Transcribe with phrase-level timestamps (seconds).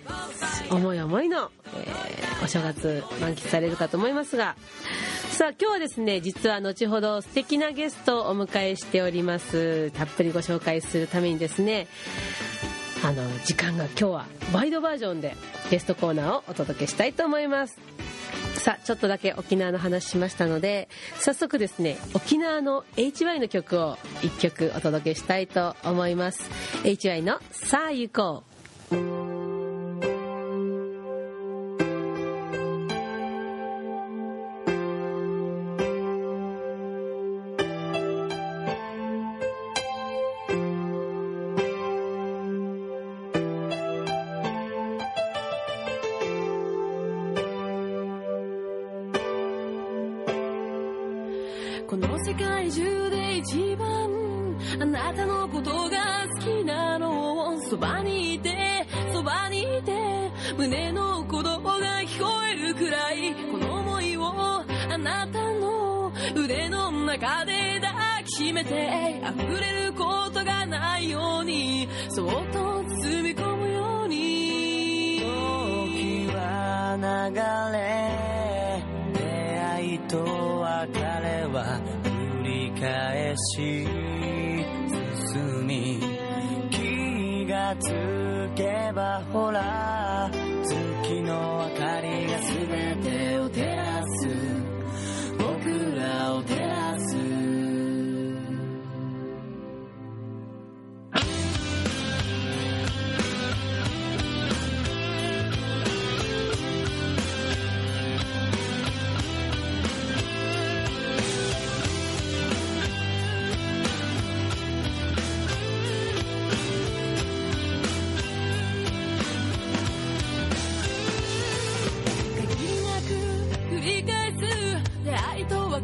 [0.71, 4.57] 思い思いの、えー、お正月満喫されるかと思いますが
[5.31, 11.89] さあ今日はですね実は後ほど素敵なゲストをお迎えしておりますたっぷりご紹介するためにですね
[13.05, 15.37] あの時間が今日はワイドバージョンで
[15.71, 18.06] ゲストコーナーをお届けしたいと思います。
[18.67, 20.89] さあちょっとだけ沖縄の話しましたので
[21.21, 26.51] 早速ですね沖縄の HY の曲を1曲お届けしたいと思います。
[26.83, 28.43] HY の「さあ行こ
[28.91, 29.35] う」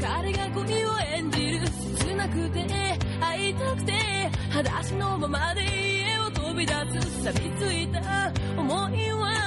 [0.03, 1.67] 彼が恋を演じる。
[1.97, 2.67] 切なくて
[3.21, 3.93] 会いたくて
[4.51, 9.42] 裸足のままで家を飛び出す錆びついた思いは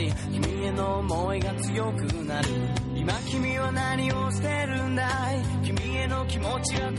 [0.00, 2.48] り君への思いが強くなる。
[2.94, 5.02] 今君は何をしてるんだ
[5.34, 5.42] い？
[5.64, 6.89] 君への気持ちが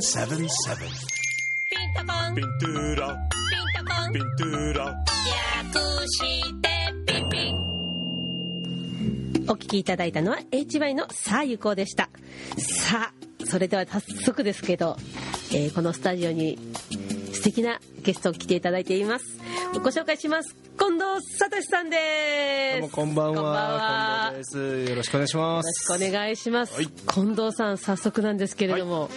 [0.00, 0.38] 777.
[0.38, 0.48] ピン
[1.92, 3.16] タコンピン Pintura,
[3.74, 4.94] タコン pintura.
[5.74, 6.68] 略して
[7.04, 7.56] ピンピン
[9.50, 12.10] お聞きいただいたのは HY のさあゆこうでした。
[12.58, 14.96] さあそれでは早速ですけど、
[15.52, 16.58] えーこのスタジオに
[17.32, 19.24] 素敵なゲストを来ていただいています
[19.74, 21.04] ご紹介します近藤
[21.38, 23.34] 聡さんですこんばんは。
[23.34, 24.54] こんばんは近藤
[24.84, 24.90] です。
[24.90, 25.82] よろしくお願いしまよろす。
[25.82, 26.80] しくお願いします、
[27.12, 29.10] 近藤さん早速なんですけれども、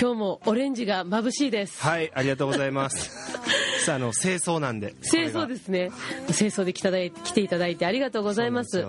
[0.00, 3.10] 今日もオレンジが眩しいですはい、ありがとうございます。
[3.84, 4.94] さあ、あの、清掃なんで。。
[5.10, 5.90] 清掃ですすね
[6.26, 8.84] 清掃で来ただい来ていただいてありがとうございます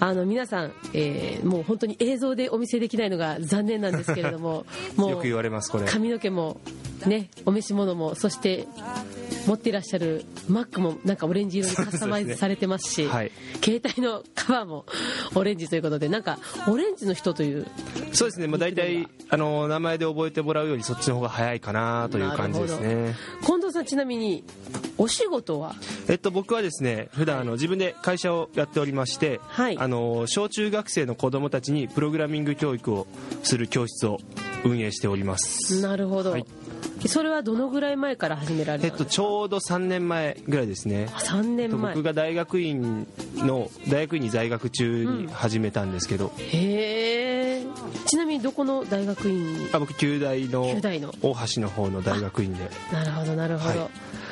[0.00, 4.64] あの皆さん、えーもう本当に映像でお見せできないのが残念なんですけれども
[4.96, 5.86] もうよく言われます、これ。
[5.86, 6.60] 髪の毛も
[7.06, 8.66] ねお召し物もそして
[9.48, 13.32] 持っていらっしゃるマックもなんかオレンジ色にカスタマイズされてますしはい。
[13.64, 14.84] 携帯のカバーも
[15.34, 16.38] オレンジということでなんか
[16.68, 17.66] オレンジの人という
[18.12, 23.14] そうですね、まあ、大体、あの、名前で覚えてもらうよりそっちの方が早いかなという感じですね。
[23.42, 24.44] 近藤さんちなみに
[24.98, 25.74] お仕事は？
[26.08, 29.78] えっと、僕はですね、普段あの自分で会社をやっておりまして、はい。
[29.78, 33.06] あの、小中学生の子供たちにプログラミング教育を
[33.42, 34.18] する教室を
[34.64, 35.80] 運営しております。
[35.80, 36.44] なるほど、はい
[37.06, 41.08] それはどのぐらい前から始められえっと、ちょうど3年前ぐらいですね。
[41.14, 41.94] あ3年前。
[41.94, 47.66] 僕が大学院の大学院に在学中に始めたんですけど、へえ。
[48.06, 49.68] ちなみにどこの大学院に？
[49.72, 51.12] あ僕旧大の旧大の。
[51.22, 53.86] 大橋の方の大学院で、なるほどなるほど、は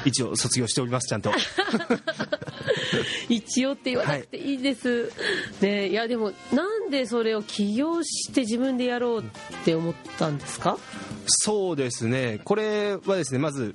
[0.05, 1.31] い、一応卒業しておりますちゃんと。
[3.29, 5.13] 一応って言わなくていいです、
[5.61, 9.25] ねいやでもなんでそれを起業して自分でやろうっ
[9.65, 10.79] て思ったんですか？
[11.27, 12.41] そうですね。
[12.45, 13.75] これはですねまず、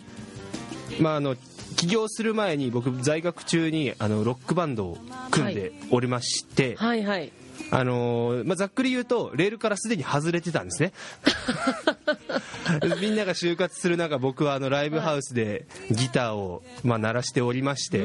[1.00, 1.36] まあ、あの
[1.76, 4.98] 起業する前に僕在学中にあのロックバンドを
[5.32, 7.04] 組んでおりまして、はい。
[7.04, 7.32] はい
[7.70, 10.94] あのーまあ、ざっくり言うとレールからすでに外れてたんですね。
[13.02, 18.00] みんなが就活する中僕はあのライブハウスでギターをまあ鳴らしておりまして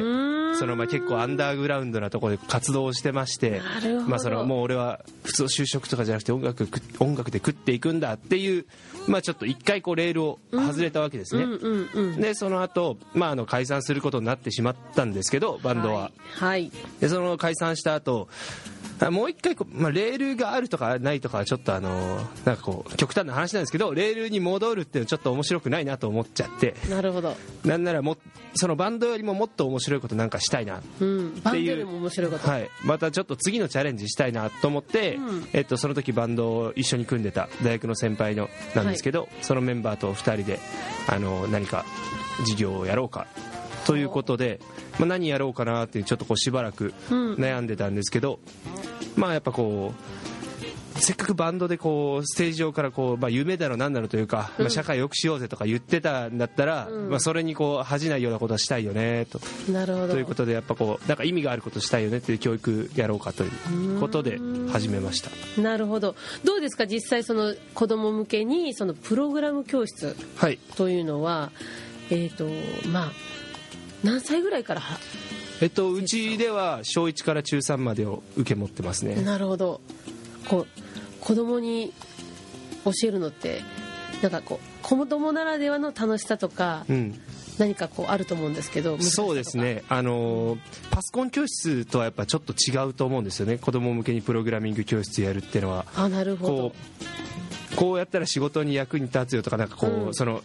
[0.59, 3.61] そのまあ結構アンダーグラウンドなところで活動をしてまして
[4.07, 8.67] まあそのもう俺は普通就職とかじゃなくて音楽く音楽で食っていくんだっていう
[9.07, 11.47] まあちょっと一回こうレールを外れたわけですね、
[12.19, 16.73] でその後、まああの解散することになってしまったんですけどバンドは、はい。
[17.01, 18.29] でその解散した後
[18.76, 18.76] あ
[19.11, 26.75] もう一回こう、まあ、レールがあるとかないとかはちょっとあのなんかこう極端な話なんですけどレールに戻るっていうのはちょっと面白くないなと思っちゃって。
[26.89, 27.37] なるほど。
[27.65, 28.17] なんならも
[28.55, 30.81] そのバンドよりももっと面白いことなんかしたいな。
[31.01, 31.05] う。
[31.05, 35.49] んバンドよりも面白いこと、はい、またちょっと次のチャレンジしたいなと思って、うん。
[35.53, 40.59] えっと、その時バンドを一緒に組んでた大学の先輩のなんですけど、そのメンバーと2人で
[41.09, 41.85] あの何か
[42.45, 43.27] 事業をやろうか
[43.87, 44.61] ということで、
[44.99, 47.35] まあ、何やろうかなっていうちょっとこうしばらくうん。
[47.35, 48.39] 悩んでたんですけど、
[49.17, 57.11] まあやっぱこうせっかくバンドでこうステージ上からこう、まあ、夢だろなんだろというか、まあ、社会良くしようぜとか言ってたんだったら、うん。
[57.11, 59.39] まあ、それにこう恥じないようなことはしたいよねと。
[59.71, 60.15] なるほど。
[60.15, 64.41] ということでやっぱこうなんか意味があることしたいよねっていう教育やろうかということで
[64.73, 65.31] 始めました。
[65.61, 66.17] なるほど。
[66.45, 66.87] どうですか？
[66.87, 70.59] 実際その子供向けにそのプログラム教室はい。
[70.77, 71.51] というのは
[72.09, 72.47] えっ、と
[72.89, 73.13] まあ
[74.05, 74.99] 何歳ぐらいからは？
[75.61, 79.15] えっとうちでは小1から中3までを受け持ってますね。
[79.23, 79.81] なるほど。
[80.49, 80.67] こう
[81.21, 81.93] 子供に
[82.85, 83.63] 教えるのって
[84.23, 87.21] なんかこう子供ならではの楽しさとかうん。
[87.59, 89.83] 何かこうあると思うんですけどそうですね。
[89.89, 90.59] あのー
[90.91, 93.57] パソコン教室とはやっぱちょっと違うと思うんですよね。
[93.57, 95.87] 子供向けにプログラミング教室やるっていうのは。
[95.97, 96.73] あなるほこどう
[97.77, 100.15] こうやったら仕事に役に立つよとかなんかこう、うん。
[100.15, 100.43] その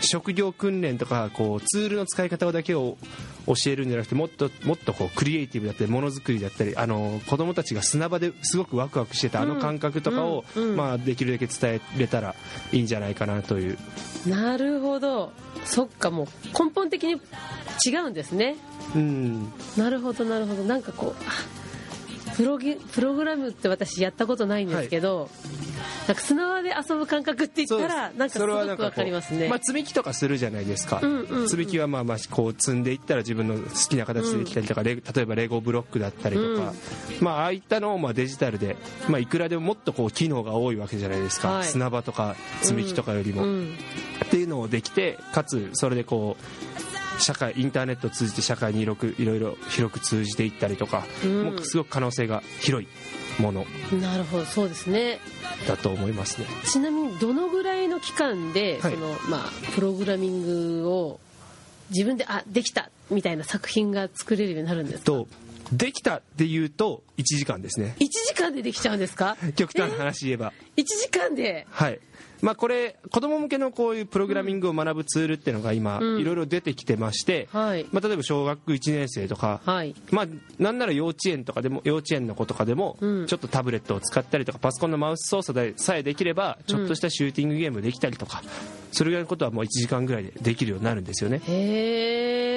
[0.00, 2.96] 職業訓練とかこうツールの使い方だけを
[3.46, 10.62] 教えるんじゃなくてもっともっとこうクリエイティブだったりものづくりだったりあの子供たちが砂場ですごくワクワクしてたあの感覚とかを、うん。
[10.70, 10.76] うん。
[10.76, 12.34] まあ、できるだけ伝えれたら
[12.72, 13.78] いいんじゃないかなという。
[14.26, 15.32] なるほど。
[15.64, 16.26] そっかもう
[16.58, 17.20] 根本的に
[17.86, 18.56] 違うんですね。
[18.94, 19.52] うん。
[19.76, 20.64] なるほどなるほど。
[20.64, 21.62] なんかこうあ
[22.34, 25.28] プロギプログラムって私やったことないんですけど、
[26.06, 31.48] なんか砂場で遊ぶ感覚って言ったらなんかすごくわかりますね、まあ、積み木とかするじゃないですか、うんうんうん。
[31.48, 36.72] 積み木はまあまあこう積んでいったら自分の好きな形でできたりとか、レ例えばレゴブロックだったりとか、
[37.20, 38.76] まあ、ああいったのをまあデジタルで、
[39.08, 41.64] まあ、いくらでももっとこう機能が多いわけじゃないですか、はい。
[41.64, 43.74] 砂場とか積み木とかよりも、うん。
[44.24, 51.44] っていうのをできてかつそれでこう社会インターネットを通じて社会にいろくいろいろ広く通じていったりとか、うん。
[51.44, 52.88] もうすごく可能性が広い
[53.38, 53.66] もの。
[54.00, 55.18] なるほどそうですね。
[55.66, 56.46] だと思いますね。
[56.64, 58.94] ちなみにどのぐらいの期間で、はい。
[58.94, 61.20] そのまあ、プログラミングを
[61.90, 65.04] 自分であできたみたいな作品が作れるようになるんですか？
[65.04, 65.28] と
[65.72, 67.96] できたっていうと1時間ですね。
[67.98, 69.36] 1時間でできちゃうんですか？
[69.56, 70.52] 極端な話言えば。
[70.76, 71.66] 1時間で？
[71.70, 71.98] はい
[72.42, 76.20] まあこれ子供向けのこういうプログラミングを学ぶツールっていうのが今うん。
[76.20, 77.86] いろいろ出てきてまして、はい。
[77.92, 79.94] まあ、例えば小学1年生とか、はい。
[80.10, 80.26] まあ、
[80.58, 83.26] なんなら幼稚園とかでも幼稚園の子とかでもうん。
[83.26, 88.42] ちょっとタブレットを使ったりとかパソコンのマウス操作でさえできればちょっとしたシューティングゲームできたりとか
[88.92, 91.40] それぐらいのことはもう1時間ぐらいでできるようになるんですよね。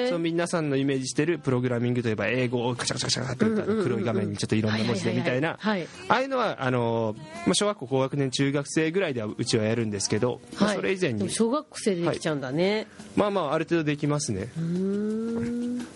[0.08, 5.58] そう皆さんのイメージしてるプログラミングといえば英語をカチャカチャカチャって黒い画面にちょっといろんな文字でみたいな。
[5.62, 5.76] あ
[6.08, 7.16] あいうのはあの、
[7.46, 10.76] まあ、小学校高学年中学生ぐらいではうちはやるんですけど、まあはい。
[10.76, 11.30] それ以前に。
[11.30, 14.48] 小学生でできちゃうんだね、まあまあある程度できますね。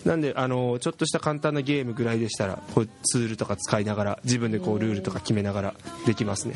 [0.05, 5.73] なんであのちょっとした簡単なゲームぐらいでしたらこうツールとか使いながら自分でこうルールとか決めながら
[6.05, 6.55] できますね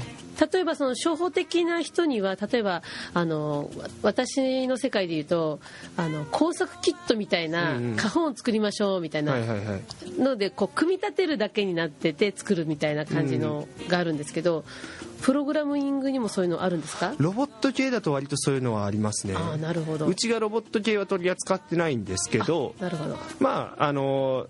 [0.51, 2.81] 例えばその初歩的な人には例えば
[3.13, 5.59] あのわ私の世界で言うと
[5.97, 9.35] あの工作キットみたいな花本を作りましょうみたいな
[10.17, 14.65] のでこう組み立てるだけになってて作るみたいな感じのがあるんですけど
[15.21, 17.13] プログラミングにもそういうのあるんですか？
[17.17, 19.33] ロボット系だと割とそういうのはありますね。
[19.35, 20.05] ああなるほど。
[20.05, 23.17] うちがロボット系は取り扱ってないんですけどなるほど。
[23.39, 24.47] まああの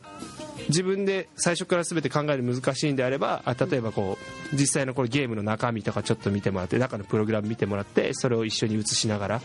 [0.70, 4.18] 自分で最初から全て考えるの難しいんであればあ例えばこ
[4.54, 9.42] う実際のこれゲームの中身とかちょっと見てもらって中のプログラム見てもらってそれを一緒に写しながら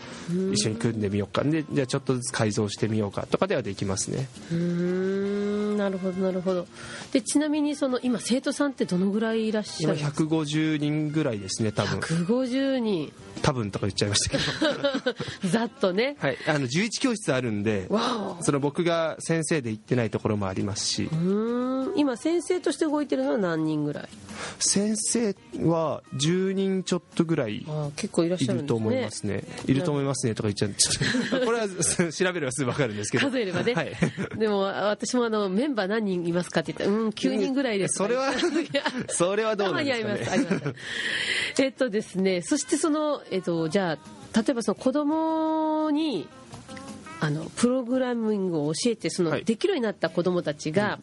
[0.51, 1.43] 一緒に組んでみようか。
[1.43, 4.27] でじゃあちょっとずつ改造してみようかとかではできますね。
[4.51, 6.67] うーんなるほどなるほど。
[7.11, 11.99] でちなみにその今生徒さんってどのぐらいいらっしゃ今るんですか150人ぐらいですね多分。
[11.99, 13.11] 150人。
[13.41, 15.49] 多分とか言っちゃいましたけど。
[15.49, 16.15] ざっとね。
[16.19, 16.37] はい。
[16.47, 17.87] あの11教室あるんで
[18.41, 21.97] その僕が先生で行ってないところもありますしうーん。
[21.97, 24.07] 今先生として動いてるのは何人ぐらい？
[24.59, 27.65] 先生は10人ちょっとぐらい
[27.95, 29.43] 結構いらっしゃると思いますね。
[29.67, 31.41] いると思いますねとか言っちゃう。
[31.45, 33.27] これは調べればすぐ分かるんですけど。
[33.29, 33.91] 数えればね、はい。
[34.37, 37.97] でも私もあのメンバー何人いますかって言ったらうん9人ぐらいです。
[37.97, 38.31] それは
[39.09, 40.27] それはどうなんですかね。
[40.31, 40.75] あります。
[41.59, 43.97] えっとですねそしてその、えっと、じゃ
[44.33, 46.27] あ例えばその子供に
[47.23, 49.45] あのプログラミングを教えてその、はい。
[49.45, 50.99] できるようになった子供たちが、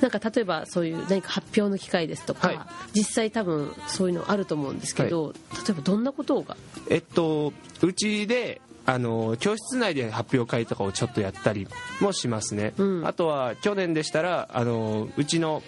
[0.00, 2.58] なんか例えばそういう何か発表の機会ですとか、はい。
[2.94, 6.56] 実際多分そういうのあると思うんですけど、例えばどんなことが？
[6.88, 11.68] えっとうちであの教室内で発表会とかをちょっとやったり
[12.00, 13.06] もしますね、うん。
[13.06, 15.62] あとは去年でしたらあのうちの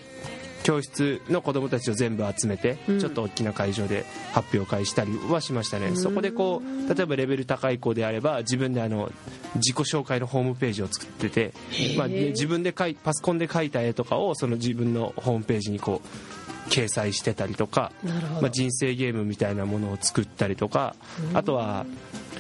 [0.66, 2.99] 教室の子供たちを全部集めて、うん。
[2.99, 9.12] ちょっと大きな会場で発表会したりはしましたね、そこでこう例えばレベル高い子であれば自分であの
[9.54, 11.52] 自己紹介のホームページを作ってて、
[11.96, 17.92] まあ、で自分で描いパソコンで描いた絵とかをその自分のホームページにこう掲載してたりとか
[18.40, 20.96] まあ、人生ゲームみたいなものを作ったりとか
[21.32, 21.87] あとは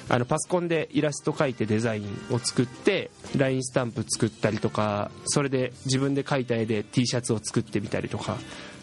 [0.08, 8.36] あのパソコンでイラスト描いてデザインを作って LINE スタンプ作ったりとかそれで自分で描いた絵で T シャツを作ってみたりとか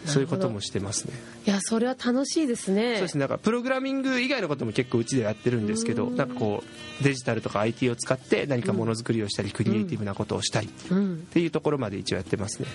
[0.06, 1.14] そういうこともしてますね。
[1.46, 2.94] いやそれは楽しいですね。
[2.96, 3.20] そうですね。
[3.22, 6.64] なんかプログラミング以外のことも結構うちではやってるんですけどなんかこ
[7.00, 12.68] うデジタルとか IT を使って何かものづくりをしたりクリエイティブなことをしたりっうん、ていうところまで一応やってますね。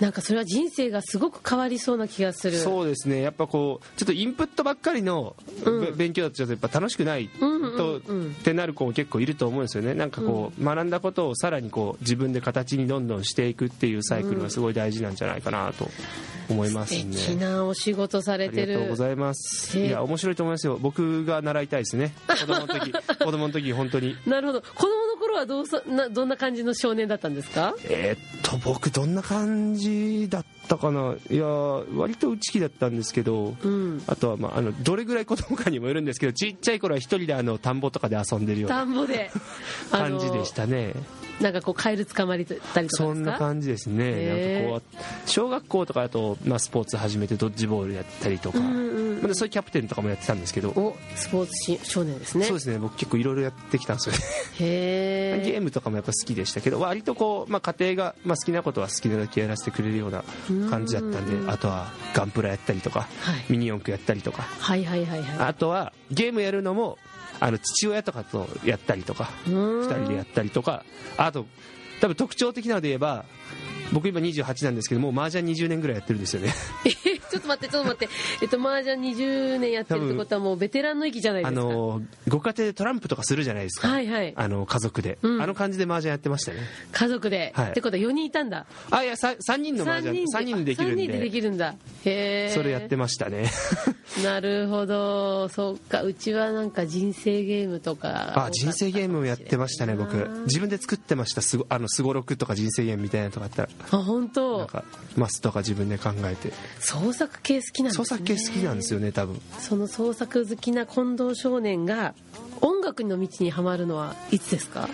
[0.00, 2.58] なんかそれは人生がすごく変わりそうな気がする。
[2.58, 3.20] そうですね。
[3.22, 8.26] やっぱこうちょっとインプットばっかりのべ勉強だとちょっとやっぱ楽しくないうんうんとうん。
[8.32, 9.94] ってなる子も結構いると思うんですよね。
[9.94, 15.88] なんかこう学んだことをさらにこう自分で形にどんどんしていくっていうサイクルがすごい大事なんじゃないかなと
[16.48, 17.04] 思います素ね。
[17.16, 18.66] 敵なお仕事されあてる。
[18.66, 19.78] りがとうございます。
[19.78, 20.78] いや面白いと思いますよ。
[20.80, 22.12] 僕が習いたいですね。
[22.28, 22.92] 子供の時。
[23.24, 24.16] 子供の時本当に。
[24.26, 24.62] なるほど。
[24.62, 27.74] 子供の頃はどうさなどんな感じの少年だったんですか？
[27.84, 31.14] えーっと僕どんな感じだったかな。
[31.30, 34.02] いや割と内気だったんですけど、うん。
[34.06, 39.30] あとは、まあ、あのどれぐらい子供かにもよるんですけどちっちゃい頃は一人であの田んぼとかで遊んでるような田んぼで。
[39.90, 40.92] 感じでしたね
[41.42, 44.62] なんかこうカエル捕まりたりとかそんな感じですね。
[44.62, 44.86] なんかこ
[45.26, 52.44] う小学校とかだと、まあ、スポーツ始めてドッジボールやったりとか、うんうんまあ、そういうキャプテンとかもやってたんですけど、おスポーツし少年ですね。
[52.44, 52.78] そうですね。
[52.78, 54.18] 僕結構いろいろやってきたんですよね。
[54.60, 60.22] へえ ゲームとかもやっぱ好きでしたけど割とこう、まあ、家庭が、まあ、好きなことは好きなだけやらせてくれるような
[60.70, 63.44] 感じだったんであとはガンプラやったりとか、はい。
[63.48, 64.42] ミニ四駆やったりとか。
[64.42, 66.98] はいはいはいはあとはゲームやるのも
[67.42, 70.84] あの父親とかとやったりとかい2 2人でやったりとか
[71.16, 71.46] あと
[72.00, 73.24] 多分特徴的なので言えば
[73.92, 76.54] 僕今28なんですけどもう麻雀20年ぐらいやってるんですよね。
[76.86, 76.90] え
[77.32, 78.14] ちょっと待ってちょっと待って。
[78.42, 81.62] えっと麻雀20年やってるってことはもうベテランの域じゃないであすか。
[81.62, 84.34] のご家庭でトランプとかするじゃないですか、はいはい。
[84.36, 85.42] あの家族で、うん。
[85.42, 86.58] あの感じで麻雀やってましたね。
[86.92, 87.70] 家族で、はい。
[87.70, 88.66] ってことは4人いたんだ。
[88.90, 91.74] あいや 3, 三人の麻雀3人でできるん3人ででできるんだ。
[92.04, 93.50] へえそれやってましたね。
[94.22, 95.48] なるほど。
[95.48, 96.02] そうか。
[96.02, 98.46] うちはなんか人生ゲームとか。
[98.46, 100.16] あ人生ゲームもやってましたね僕。
[100.46, 101.40] 自分で作ってました。
[101.40, 103.68] すごあのすごろくとか人生ゲームみたいなのとかあったら。
[103.90, 104.84] あ本なん当か
[105.16, 106.52] マスとか自分で考えて。
[106.80, 108.04] 創作系好きなんですね。
[108.04, 109.40] 創作系好きなんですよね多分。
[109.58, 112.14] その創作好きな近藤少年が
[112.60, 114.88] 音楽の道にはまるのはいつですか？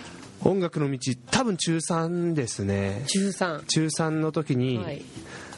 [0.44, 0.98] 音楽の道
[1.30, 3.04] 多分中3ですね。
[3.08, 5.02] 13中3の時に、はい。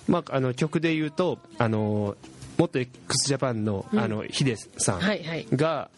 [0.08, 2.16] まあ、あの曲で言うとあの
[2.58, 5.46] 元 x ジャパンのあのヒデさんはいはい。
[5.52, 5.90] が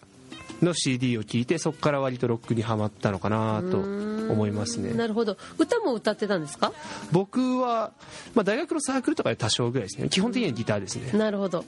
[0.64, 4.92] の CD を聴いてそこから割とロックにはまったのかなと思いますね。
[4.94, 5.36] なるほど。
[5.58, 6.72] 歌も歌ってたんですか？
[7.10, 7.92] 僕は、
[8.34, 10.08] まあ、大学のサークルとかで多少ぐらいですね。
[10.08, 11.18] 基本的にはギターですね。
[11.18, 11.64] なるほど。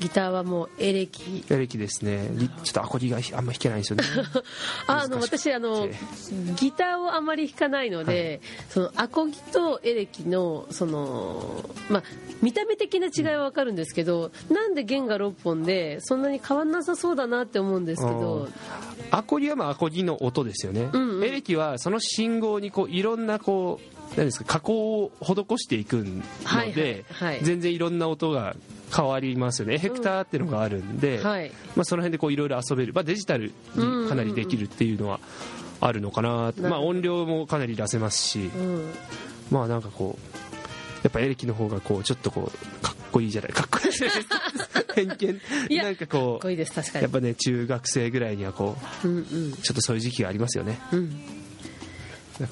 [0.00, 1.44] ギターはもうエレキ。
[1.48, 2.28] エレキですね。
[2.32, 4.04] リちょっとアコギがあんま弾けないんですよね。
[4.86, 5.88] あ あの私あの
[6.56, 12.02] ギターをあまり弾かないので、そのアコギとエレキのそのまあ
[12.42, 18.31] 見た目的な違いはわかるんですけど、なんで弦が6本でそんなに変わんなさそうだなって思うんですけど
[19.10, 21.24] アコギはまあアコギの音ですよね、うんうん。
[21.24, 27.44] エレキはその信号にこういろんなこう何ですか加工を施していくので、はいはいはい。
[27.44, 28.54] 全然いろんな音が
[28.94, 29.74] 変わりますよね。
[29.74, 31.50] エフェクターっていうのがあるんで、はい。
[31.76, 35.20] まあ、その辺でこういろいろ遊べる、まあ、デジタルにかなりできるっていうのは
[35.80, 38.92] あるのかな、まあ、音量もかなり出せますし、うん。
[39.50, 40.26] まあなんかこう
[41.02, 43.52] やっぱエレキの方がこうちょっとこうこいいじゃない。
[43.52, 43.92] かっこいい。
[43.92, 46.72] じゃないですか偏見なんかこかっこいいです。
[46.72, 47.00] 確かに。
[47.00, 49.52] うやっぱね中学生ぐらいにはこううんうん。
[49.52, 50.80] ちょっとそういう時期がありますよね。
[50.92, 51.41] うん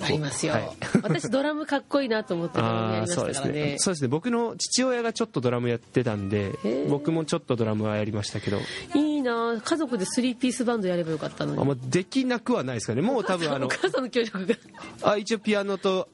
[0.01, 0.71] ありますよ、はい。
[1.03, 3.65] 私ドラムかっこいいなと思ってやりましあーそうですたからね。
[3.73, 4.09] ねそうですね。
[4.09, 6.89] 僕の父親がちょっとドラムやってたんでー。
[6.89, 8.59] 僕もちょっとドラムはやりましたけど。
[8.95, 9.61] いいな。
[9.63, 11.61] 家族でスリーピースバンドやればよかったのに。
[11.61, 13.03] あまあできなくはないですかね。
[13.03, 14.55] もう多分あのお母さんの協力が。
[15.03, 16.09] あ一応ピアノと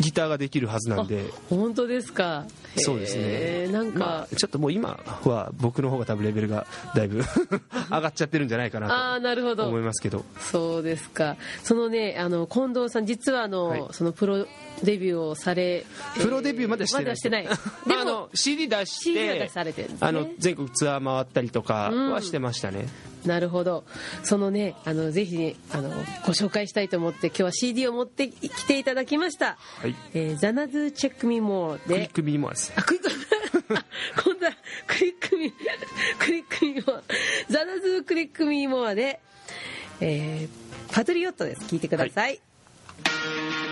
[0.00, 1.24] ギターができるはずなんで。
[1.48, 2.44] 本当ですか。
[2.76, 3.68] そうですね。
[3.68, 7.22] なんか、まあ、ちょっともう今は僕の方が多分レベルがだいぶ
[7.90, 10.24] 上がっちゃってるんじゃないかあなあなるほと思いどますけど。
[10.40, 11.36] そうですか。
[11.62, 13.84] そのねあの近藤さん実はあの、はい。
[13.92, 14.46] そのプロ
[14.82, 15.84] デビューをされ
[16.14, 17.04] プロデビューまでしてない。
[17.04, 17.42] まだしてない。
[17.44, 17.48] で
[17.86, 20.08] まあ、の CD 出して CD は出されてるんですね。
[20.08, 22.86] あの全国ツアー回ったりとかはしてましたね、
[23.24, 23.84] なるほど。
[24.22, 25.90] そのねあのぜひねあの
[26.24, 29.58] ご紹介したいと思って今日は CD を持ってきていただきました。
[29.80, 31.94] はい「えー、ザナズーチェックミモーで。
[31.94, 32.72] クリックビーモアです。
[32.76, 33.08] あクリック
[33.74, 33.84] あ
[34.24, 34.52] 今度は
[34.86, 35.52] クリックミ
[36.18, 37.02] クリックミモア。
[37.50, 39.20] ザナズークリックミモアで、
[40.00, 41.62] えーパトリオットです。
[41.66, 42.40] 聞いてください、
[43.20, 43.67] Thank you.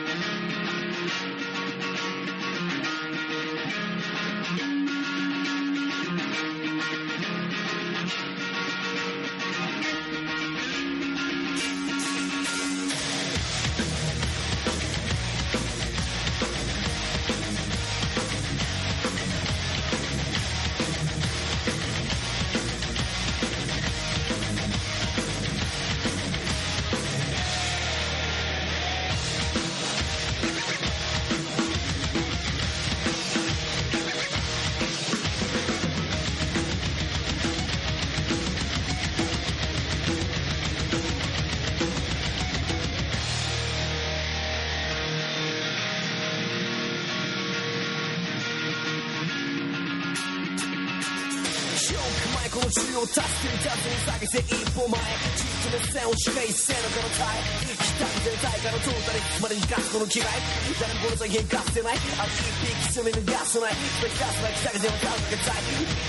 [56.17, 60.33] っと目線を近い一斉のこの体生きた全体からトータルまでにガスこの機械
[60.81, 65.61] 誰もこの先変化せないあと一匹攻め逃さないそれガスは北風をかけたい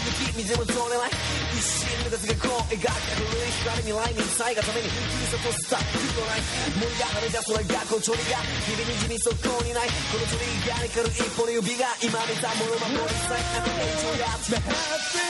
[0.08, 1.12] 雪水も通れない
[1.52, 6.42] 一心の風がこう描く古い光未来に才がためにふるさとスタッフとない
[6.80, 15.27] 森が跳ね出すのが学校鳥が日々にじみそこにないこの鳥がにかる一歩の指が今見たもの守りさえあのエイジをやつ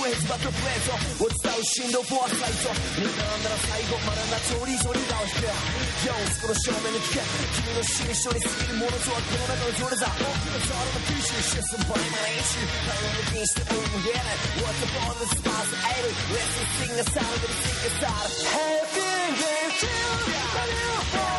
[0.00, 14.24] からクリップヘッズバットプレートを伝う振動フォアサイトに並んだら最後まだ夏折りそりがを引くヨースこの正面に聞け君の心象に過ぎるものとはこの中の情熱だ大きなザーのピーシュシュスンバイマネーシュ会話の気にして運ゲー
[14.60, 16.48] What's the ball of the spouse 80 Let's
[16.80, 19.88] sing a sound of the sing a sound Having game to
[20.24, 21.29] California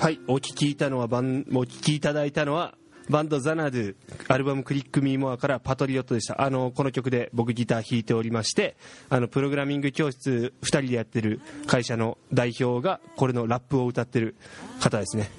[0.00, 0.20] はい。
[0.28, 2.74] お聞きいたのは番お聞きいただいたのは
[3.10, 3.94] バンドザナドゥ
[4.28, 6.40] アルバム「クリックミーモア」から「パトリオット」でした。
[6.40, 8.76] あのこの曲で僕ギター弾いておりまして
[9.10, 14.36] あのプログラミング教室2人でやってる会社の代表がこれのラップを歌ってる
[14.80, 15.30] 方ですね。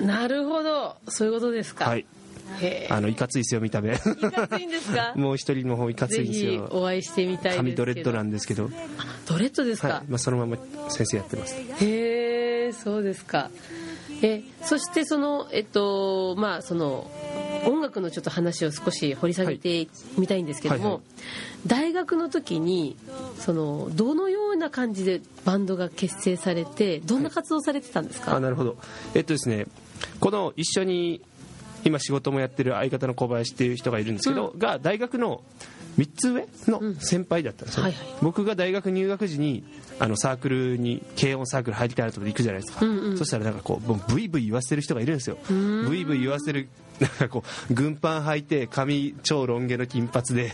[0.00, 0.96] なるほど。
[1.08, 1.84] そういうことですか。
[1.88, 2.04] はい。
[2.60, 3.90] へあのいかついですよ見た目。
[3.90, 5.12] えいかついんですか？
[5.16, 8.68] もう一人の方いかつぜいんですひよお会いしてみたい髪ドレッドなんですけど、
[9.28, 10.04] ドレッドですか、はい。
[10.08, 10.56] まあ、そのまま
[10.90, 11.54] 先生やってます。
[11.84, 13.50] へえそうですか
[14.22, 17.10] えそしてそのえっとまあその
[17.66, 21.02] 音楽のちょっと話を少し掘り下げてみたいんですけども、はいはい。
[21.66, 22.96] 大学の時に
[23.38, 28.76] そのどのような感じでバンドが結成されてどんな活動されてたんですか、あなるほど。
[29.14, 29.66] えっとですね
[30.18, 31.20] この一緒に
[31.84, 35.42] 今仕事もやってる相方の小林っていう人がいるんですけど、が大学の
[35.98, 38.06] 3つ上の先輩だったんですよ、はいはい。
[38.22, 39.64] 僕が大学入学時に
[39.98, 43.18] あのサークルに軽音サークル入りたいなと思って行くじゃないですか、うんうん。
[43.18, 45.38] そしたらなんかこうブイブイ言わせてる人がいるんですよ。
[45.48, 46.68] ブイブイ言わせる
[47.02, 50.52] なんかこう軍パン履いて髪超ロン毛の金髪で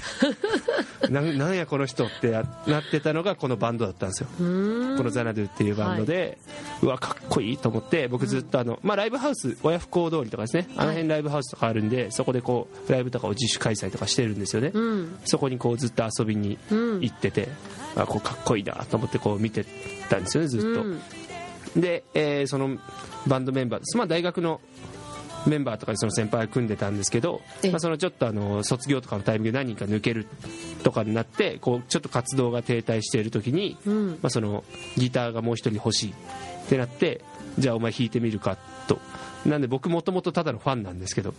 [1.11, 4.29] なんなんやこの人ってななってたのがこのバンドだったんですよ。
[4.37, 6.39] このザナドゥっていうバンドで、
[6.83, 10.69] うわかっこいいと思って僕ずっとあの、まあ、ライブハウス親不孝通りとかですね。
[10.77, 15.19] あの辺ライブハウスとかあるんでそこでこうライブとかを自主開催とかしてるんですよね、うん。
[15.25, 17.49] そこにこうずっと遊びに行ってて、
[17.95, 19.65] あこうかっこいいなと思ってこう見て
[20.09, 21.01] たんですよねずっと、うん。
[21.77, 22.79] で、えーその
[23.27, 24.61] バンドメンバーです、まあ、大学の
[25.49, 27.71] メンバーとかでその先輩が組んでたんですけど、ええ。
[27.71, 30.27] まあ、そのちょっとあの卒業とかのタイミングで何人か抜ける
[30.83, 34.09] とかになってこうちょっと活動が停滞している時に、うん。
[34.23, 34.65] まあ、その
[34.97, 36.15] ギターがもう一人欲しいっ
[36.69, 37.23] てなって
[37.59, 38.57] じゃあお前弾いてみるか
[38.87, 38.99] と。
[39.47, 41.33] なんで僕もともとただのファンなんですけど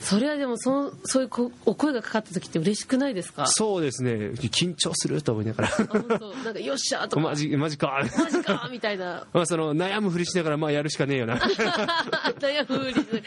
[0.00, 3.46] それはでもそそういうこお声がかかった時って嬉しくないですか？
[3.46, 4.12] そうですね。
[4.34, 5.68] 緊張すると思いながら。
[5.68, 6.34] あ本当。
[6.36, 7.22] なんかよっしゃーとか。
[7.22, 8.02] マジマジか。
[8.18, 9.26] マジかみたいな。
[9.32, 11.36] まあその悩むふりしながらまあやるしかねえよな。
[12.40, 13.22] 悩むふり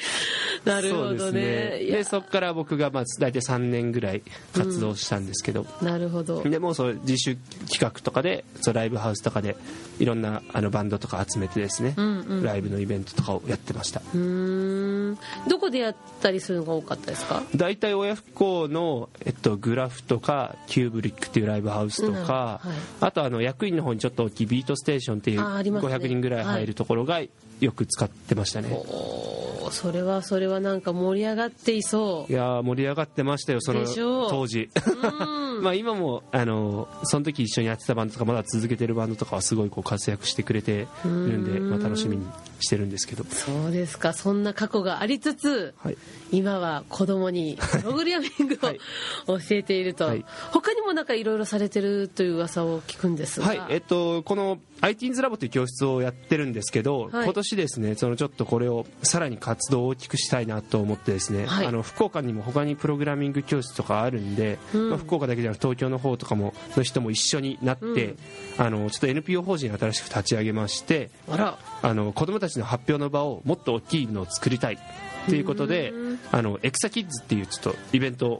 [0.66, 1.42] なるほどね。
[1.80, 4.24] でそこから僕がまあ大体3年ぐらい
[4.56, 6.42] 活動したんですけど、なるほど。
[6.44, 7.36] でもうそう自主
[7.70, 9.56] 企画とかでそうライブハウスとかで
[10.00, 12.44] いろんなあのバンドとか集めてですね、うんうん。
[12.44, 14.02] ライブのイベントとかをやってました。
[14.14, 15.18] うーん。
[15.48, 16.63] どこでやったりするの？
[16.64, 17.44] が多かったですか？
[17.56, 22.80] 大体親不孝の、えっと、グラフとかキューブリックっていうライブハウスとか、うんはい。
[23.02, 25.96] あとあの役員の方にちょっと大きいビートステーションっていうあありますね。
[25.96, 33.86] 500人ぐらい入るところがよく使ってましたね、おーそれはそれはなんか盛り上がっていそいやー盛り上がってましたよその
[34.30, 34.70] 当時。
[35.62, 41.70] まあ今もあのその時一緒にやってたバンドとかまだ続けてるバンドとかはすごいこう活躍してくれてるんで、うん。
[41.70, 42.26] まあ、楽しみに
[42.64, 43.24] してるんですけど。
[43.26, 44.14] そうですか。
[44.14, 45.98] そんな過去がありつつ、はい。
[46.32, 48.80] 今は子供にプログラミングはい。
[49.28, 50.26] を教えていると、はい。
[50.52, 57.24] 他にもなんかいろいろされてるという噂を聞くんですが、はい、えっと、この IT's ラボという教室をやってるんですけど、はい。
[57.26, 61.68] 今年ですねそのちょっとこれをさらに活動を大きくしたいなと思ってですね、はい。
[61.68, 64.90] あの福岡にも他にプログラミング教室とかあるんで、うん。
[64.90, 68.18] まあ、福岡だけじゃなく東京の方とかもの人も一緒になって、うん。
[68.58, 74.80] あのちょっと NPO 法人新しく立ち上げましてあらあの子どもたちの発表の場をもっと大きいのを作りたい。
[75.28, 76.20] ということでうん。
[76.32, 78.40] あのエクサキッズっていうちょっとイベントを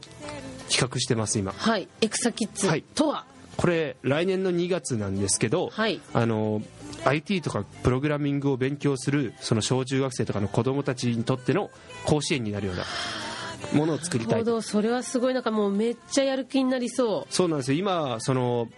[0.68, 1.52] 企画してます今。
[1.52, 1.86] はい。
[2.00, 2.82] エクサキッズはい。
[2.94, 3.24] とは？
[3.56, 6.00] これ来年の2月なんですけど、はい。
[6.12, 6.62] あの
[7.04, 11.70] IT とかプログラミングを勉強するその小中学生とかの子供たちにとっての
[12.06, 12.84] 甲子園になるような
[13.72, 14.62] ものを作りたないるほとど。
[14.62, 15.34] それはすごい。
[15.34, 17.78] なんかもうめっちゃやる気になりそそうなんですよ。
[17.78, 18.68] 今その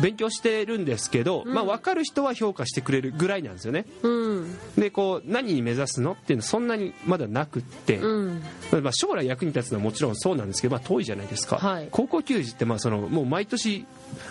[0.00, 3.86] 勉強してるんですけど、まあ、分かる人は評価してくれるぐらいなんですよね。
[4.02, 4.58] ううん。
[4.76, 8.42] でこう何に目指すのっていうのはそんなにまだなくって、うん。
[8.82, 11.88] まあ、将来役に立つのはもちろんそうなんですけど、まあ、遠いじゃないですか、はい。
[11.90, 13.86] 高校球児ってまあそのもう毎年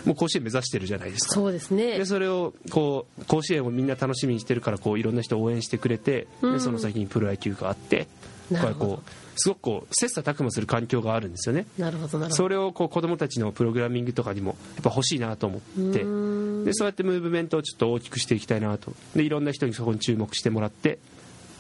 [0.06, 1.36] もう甲子園目指してるじゃないですか。
[1.36, 1.98] そうですね。
[1.98, 6.54] でそれをこう甲子園をみんな楽しみにしてるからこういろんな人を応援してくれて、うん。
[6.54, 8.08] でその先にプロ野球があって
[8.80, 11.66] こうすごくこう切磋琢磨する環境があるんですよね。
[11.78, 12.36] なるほどなるほど。
[12.36, 15.60] それをこう子どもたちのプログラミングとかにもやっぱ欲しいなと思っ
[15.94, 16.02] て。
[16.04, 16.66] うん。
[16.66, 18.94] でそうやってムーブメントをちょっと大きくしていきたいなと。
[19.16, 21.00] でいろんな人にそこに注目してもらって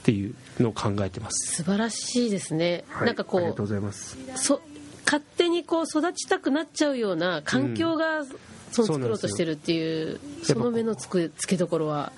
[0.02, 4.18] っていうのを考えてます、素晴らしいですね、はいなんかこありがとううございます。
[4.36, 4.62] そ
[5.06, 8.26] 勝手にこう育ちたくなっちゃうような環境が、
[8.72, 12.14] そのそうなんですよ作ろうとしてるっていうその目のつくつけどころは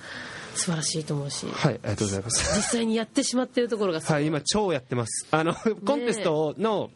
[0.54, 1.46] 素晴らしいと思うし。
[1.46, 2.56] はいありがとうございます。
[2.56, 5.26] 実際にやってしまってるところがはい、今超やってます。
[5.30, 6.90] あの、コンテストの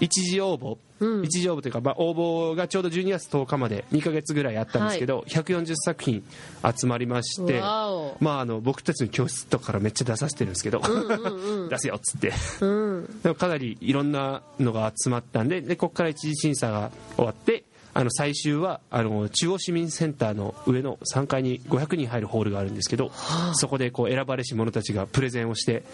[0.00, 1.24] 一次応募、うん。
[1.24, 2.12] 一次応募というか、まあ、応
[2.52, 6.24] 募がちょうど12月10日まで2ヶ月ぐらいあったんですけど、140作品
[6.76, 10.80] 集まりまして、まあ、あの僕たちの教室とかからめっちゃ出させてるんですけど、
[11.70, 12.32] 出すよっつって。
[12.60, 13.20] うん。
[13.22, 17.64] でもかなりいろんなのが集まったんで、でここから一次審査が終わって、
[17.94, 23.12] あの最終はあの中央市民センターの上の3階に500人入るホールがあるんですけど、
[23.54, 25.84] そこでこう選ばれし者たちがプレゼンをして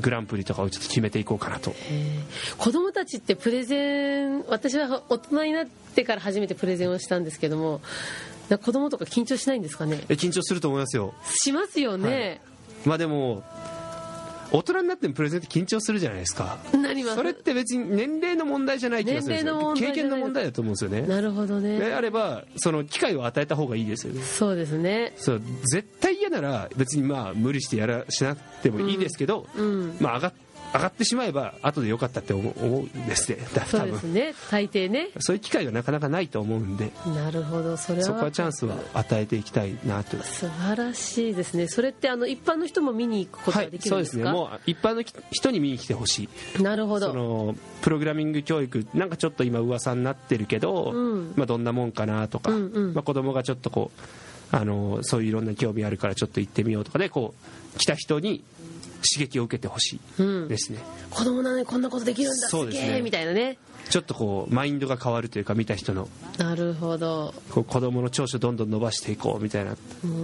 [0.00, 1.74] グランプリとかをちょっと決めていこうかなと。
[2.58, 7.80] 子供たちってプレゼン私は大人になってから初めてプレゼンをしたんですけども
[8.62, 10.04] 子供とか緊張しないんですかね？
[10.08, 11.14] え緊張すると思いますよ。
[11.24, 12.40] しますよね、
[12.84, 13.42] まあでも
[14.52, 16.58] 大人になってもプレゼンって緊張するじゃないですか。
[16.72, 17.16] なります。
[17.16, 19.74] それって別に年齢の問題じゃない気がするんですよ。
[19.74, 21.02] 経験の問題だと思うんですよね。
[21.02, 21.78] なるほどね。
[21.78, 24.22] であればその機会を与えた方がいいですよね。
[24.22, 25.12] そうですね。
[25.16, 29.96] そう絶対嫌なら別にまあ無理してやらしなくてもいいですけど、うん。
[30.00, 30.32] まあ上が
[30.74, 33.38] 上がってしまえば後でよかったって思う思うんですね。
[33.54, 34.34] だそ多分うですね。
[34.50, 35.08] 大抵ね。
[35.20, 36.90] そういう機会がなかなかないと思うんで。
[37.06, 37.76] なるほど。
[37.76, 38.04] それは。
[38.04, 40.16] そこはチャンスは与えていきたいなと。
[40.22, 41.68] 素晴らしいですね。
[41.68, 44.38] それってあの一般の人も見に行くことはがでいそうですすきるんでか、ね。
[44.38, 46.62] もう一般の人に見に来てほしい。
[46.62, 47.08] なるほど。
[47.08, 51.32] そのプログラミング教育なんかちょっと今噂になってるけど、うん。
[51.36, 52.94] まあ、どんなもんかなとか、うんうん。
[52.94, 54.00] まあ、子供がちょっとこう
[54.52, 57.34] あのそういういろんな興味あるからちょっと行ってみようとかでこ
[57.74, 58.44] う来た人に
[59.06, 60.78] 刺激を受けてほしうんいですね、
[61.10, 62.48] 子供なのにこんなことできるんだ。
[62.48, 63.02] すげえ。
[63.02, 66.08] みたいなねちょっとこうマインドが変わるというか見た人の。
[66.38, 67.32] なるほど。
[67.50, 69.76] こう子供の長所どんどん伸ばしていこうみたいな。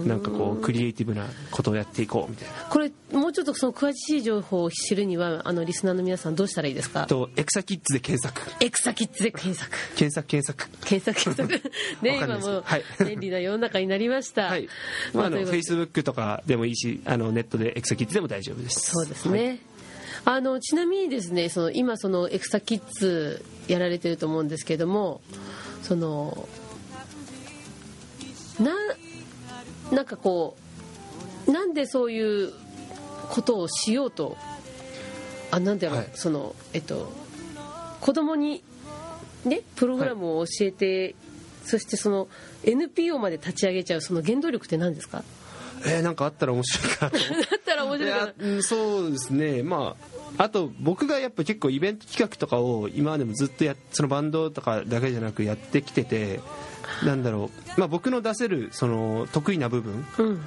[0.05, 2.53] なんかこうクリエイティブなことをやっていこうみたいな。
[2.69, 7.05] これもうちょっとその詳しい情報を知るにはあのリスナーの皆さんどうしたらいいですか？
[7.07, 8.63] とエクサキッズで検索。
[8.63, 9.71] エクサキッズで検索。
[9.95, 10.69] 検索検索。
[10.85, 11.73] 検索検索。
[12.03, 12.83] ね今もうはい。
[13.05, 14.47] 便利な世の中になりました。
[14.47, 14.67] はい、
[15.13, 18.91] まあ、あのフェイスブックとかでもいいしあのネットでエクサキッズでも大丈夫です。
[18.91, 19.59] そうですね、
[20.25, 25.21] あのちなみにですねその今そのエクサキッズやられてると思うんですけども
[25.81, 26.47] その
[28.59, 28.71] な
[29.91, 30.55] なんかこ
[31.47, 32.53] うなんでそういう
[33.29, 34.37] ことをしようと
[35.51, 36.09] あなんだろう、はい。
[36.13, 37.11] そのえっと
[37.99, 38.63] 子供に
[39.45, 41.15] ねプログラムを教えて、
[41.63, 42.27] そしてその
[42.63, 45.23] NPO まで立ち上げちゃうその原動力って何ですか？
[45.85, 47.45] えーなんかあったら面白いかなと思って。
[47.51, 49.63] だったら面い白いかなそうですね。
[49.63, 56.39] まああと僕がやっぱ結構イベント企画とかを今までもずっとやそのバンドとかだけじゃなくやってきてて
[57.05, 60.41] なんだろう、まあ、僕の出せるその得意な部分うん。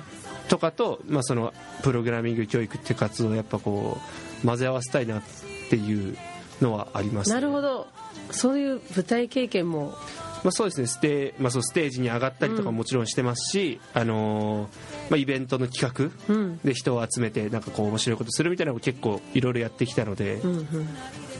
[0.48, 3.98] とかと、まあ、そのプログラミング教育っていう活動をやっぱこ
[4.42, 5.22] う混ぜ合わせたいなっ
[5.70, 6.16] ていう
[6.60, 7.86] のはあります、なるほど。
[8.30, 9.96] そういう舞台経験も。
[10.44, 10.86] まあ、そうですね。
[10.86, 14.68] ステ,、まあ、そうステージに上がったりとかもちろんしてますし、あのー
[15.10, 20.56] まあ、イベントの企画うんで人を集めてなんかこう面白いことするみたいなのを結構いろいろやってきたので、うん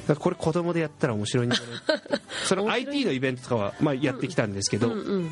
[0.09, 0.17] うん。
[0.17, 5.31] これ子供でやったら面白いんじゃない その IT のイベントとかはまあやってきたんですけど、うんうん。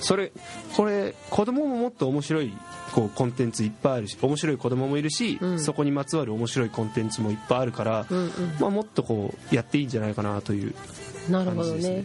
[0.00, 0.32] それ
[0.74, 2.52] これ子供ももっと面白い
[2.92, 5.60] こうコンテンツいっぱいあるし面白い子供もいるし、うん。
[5.60, 8.30] そこにまつわる面白いコンテンツもいっぱいあるから、うんうん。
[8.58, 10.74] まあ、もっとこうやっていいんじゃないかなという
[11.30, 11.70] なるほどね。
[11.72, 12.04] 感じです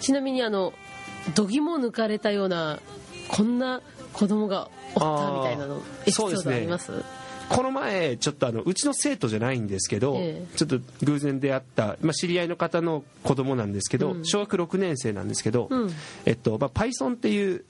[0.00, 0.72] ちなみにあの
[1.36, 2.80] 度肝抜かれたような
[3.28, 3.82] こんな
[4.12, 6.92] 子供がおったみたいなのエピソードあります？
[7.48, 10.56] この前ちょっとあのうちの生徒じゃないんですけど、ええ。
[10.56, 14.24] ちょっと偶然出会った、まあ、知り合いの方の子供なんですけど、うん。
[14.24, 15.90] 小学6年生なんですけど、うん。
[16.24, 17.64] えっとまあ、Python っていう、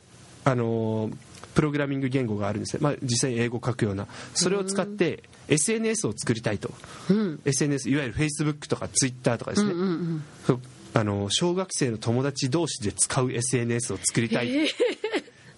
[0.45, 1.17] あのー
[1.55, 4.07] プログラミング言語があるんですね、まあ、実際に英語を書くような。
[4.33, 6.71] それを使って SNS を作りたいと、
[7.11, 7.41] うん。
[7.45, 10.63] SNS いわゆる Facebook とか Twitter とかですね、うんうんうん。
[10.95, 14.49] あの小学生の友達同士で使う SNS を作りたい。
[14.49, 14.69] へえ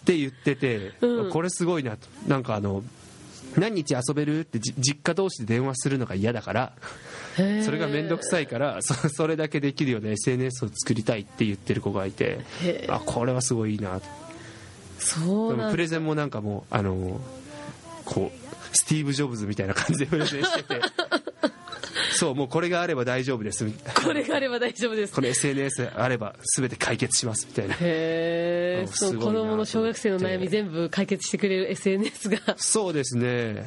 [0.05, 1.31] って言ってて、うん。
[1.31, 2.09] これすごいなと。
[2.29, 2.85] なんかあの
[3.57, 6.73] 何日遊べるってじ実家同士で電話するのが嫌だから
[7.65, 12.41] それが面倒くさいからそそれだけできるような SNS を作りたいって言ってる子がいて
[12.89, 14.07] あこれはすごいいいなと
[14.99, 17.21] そうなプレゼンもなんかもうあの
[18.05, 20.81] こうスティーブ・ジョブズみたいな感じでプレゼンしてて
[22.15, 23.67] そうもうこれがあれば大丈夫です。
[24.05, 25.15] これがあれば大丈夫です。
[25.15, 27.75] この SNS あれば全て解決しますみたいな。
[27.75, 32.39] へえあそのすごいな子供の小学生の悩み全部解決してくれる SNS が。
[32.57, 33.65] そうですね。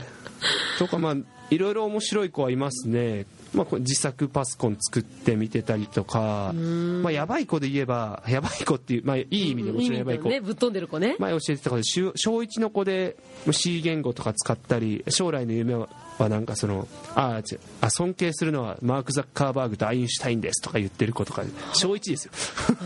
[0.79, 1.15] とかまあ
[1.49, 11.15] いろいろ面白い子はいますね、まあ、自作パソコン作ってみてたりとか、まあ、やばい子で言えばやばい子っていう、まあ、いい意味でもちろんやばい子、ねぶっ飛んでる子ね。
[11.19, 13.15] 前教えてたことで小小1の子で
[13.51, 17.41] C 言語とか使ったり将来の夢ははなんかそのあ
[17.81, 22.31] あ尊敬するのはマーク・ザッカーバーグとアインシュタインですとか言ってる子とか小1ですよ。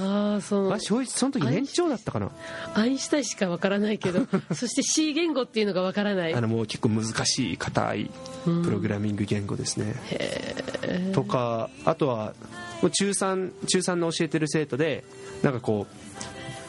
[0.04, 2.32] ああそのあ小1その時年長だったかな。
[2.74, 6.34] アインシュタインしかわからないけど そして C 言語っていうのがわからない。
[6.34, 8.12] あのもう結構難しい硬い
[8.44, 9.96] プログラミング言語ですね、
[11.13, 12.34] とかあとは
[12.89, 15.04] 中3中3の教えてる生徒で
[15.44, 16.11] なんかこう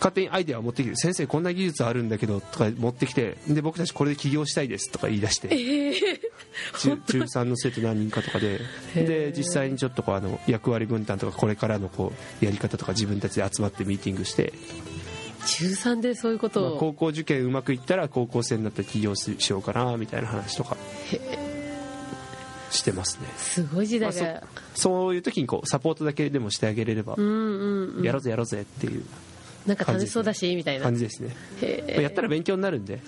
[0.03, 5.49] 勝手にアイデアを持ってきて先生こんな技術あるんだけどとか持ってきてで僕たちこれで起業したいですとか言い出して
[6.81, 8.59] 中中3の生徒何人かとかで
[8.97, 14.53] で実際にちょっとこうあの役割分担とかこれからのこうやり方とか自分たちで集まってミーティングして、
[15.47, 20.77] 中3でそういうことまあ、を、高校受験うまくいったら高校生になって起業しようかなみたいな話とか。
[22.71, 24.43] してますね、すごい時まあ代が、
[24.75, 28.03] そそういう時にこうサポートだけでもしてあげれれば、うんうんうん。
[28.03, 29.05] やろうぜやろうぜっていう
[29.67, 30.85] なんか楽しそうだしみたいな。
[30.85, 31.35] 感じですね、
[32.01, 33.01] やったら勉強になるんで。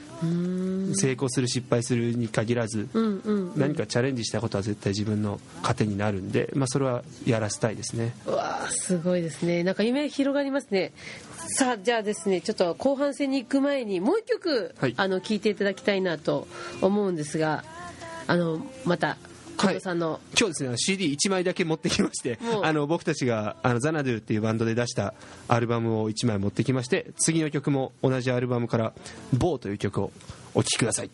[0.96, 8.14] 成功する失敗するに限らず、うんうん何かチャレンジしたことは絶対自分の糧になるんで、まあ、それはやらせたいですね。
[8.26, 9.64] うわあすごいですね。
[9.64, 10.92] なんか夢広がりますね。
[11.56, 14.94] さあじゃあですねちょっと後半戦に行く前にもう一曲、はい。
[14.96, 16.46] あの聞いていただきたいなと
[16.80, 17.64] 思うんですが
[18.26, 19.16] あのまた
[19.56, 25.14] 近藤さんの、今日ですね CD1 枚だけ持ってきましてあの僕たちがあのザナドゥっていうバンドで出した
[25.48, 28.92] アルバムを1枚持ってきまして次の曲も同じアルバムから
[29.32, 30.12] 「ボーという曲を
[30.54, 31.10] お聴きください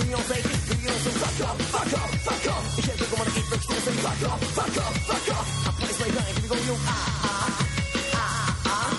[0.00, 0.36] Beyonce,
[0.68, 2.78] Beyonce, fuck off, fuck off, fuck off.
[2.78, 5.46] Ich hätte go meine Kids wegstoßen, fuck off, fuck off, fuck off.
[5.66, 6.90] I play slave nine, give me go you, ah,
[7.22, 7.48] ah,
[8.66, 8.96] ah.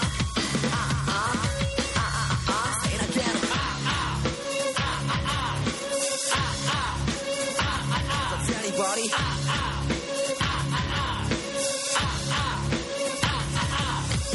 [8.64, 9.10] Anybody?
[9.14, 9.38] Ah.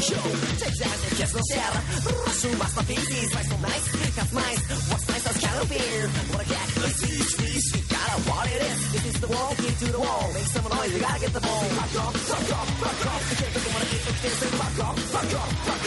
[0.09, 0.21] Yo,
[0.57, 1.71] take that and kiss no share.
[2.25, 4.86] Rush you, masterpieces, like so nice, got nice.
[5.57, 6.29] out of.
[6.29, 7.01] What a cat, let's
[7.89, 8.77] gotta want it in.
[8.93, 10.31] This is the wall, get to the wall.
[10.33, 11.63] Make some noise, you gotta get the ball.
[11.63, 13.29] Fuck off, fuck off, fuck off.
[13.29, 14.37] You can't look at what I get from this.
[14.61, 15.86] Fuck off, fuck off, fuck off.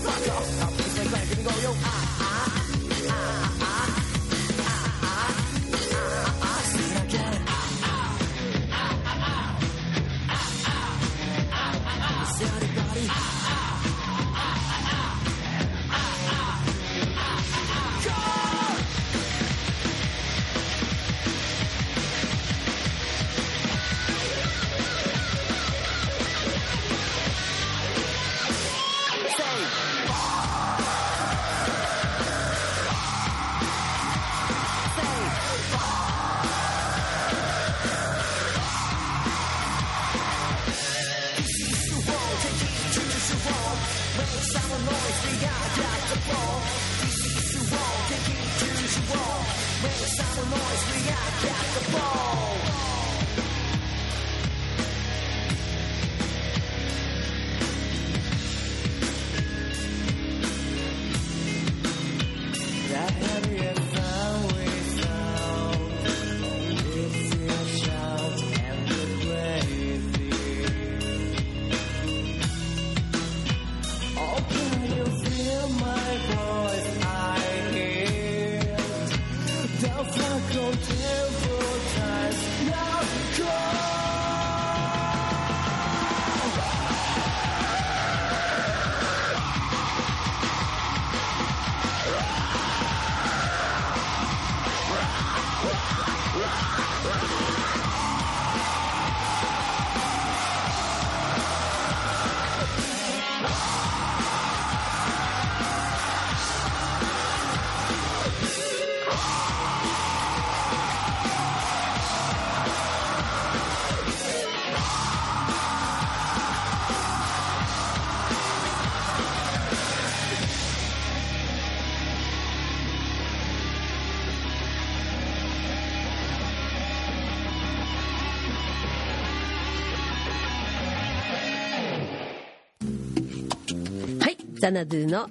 [134.61, 135.27] ザナドゥの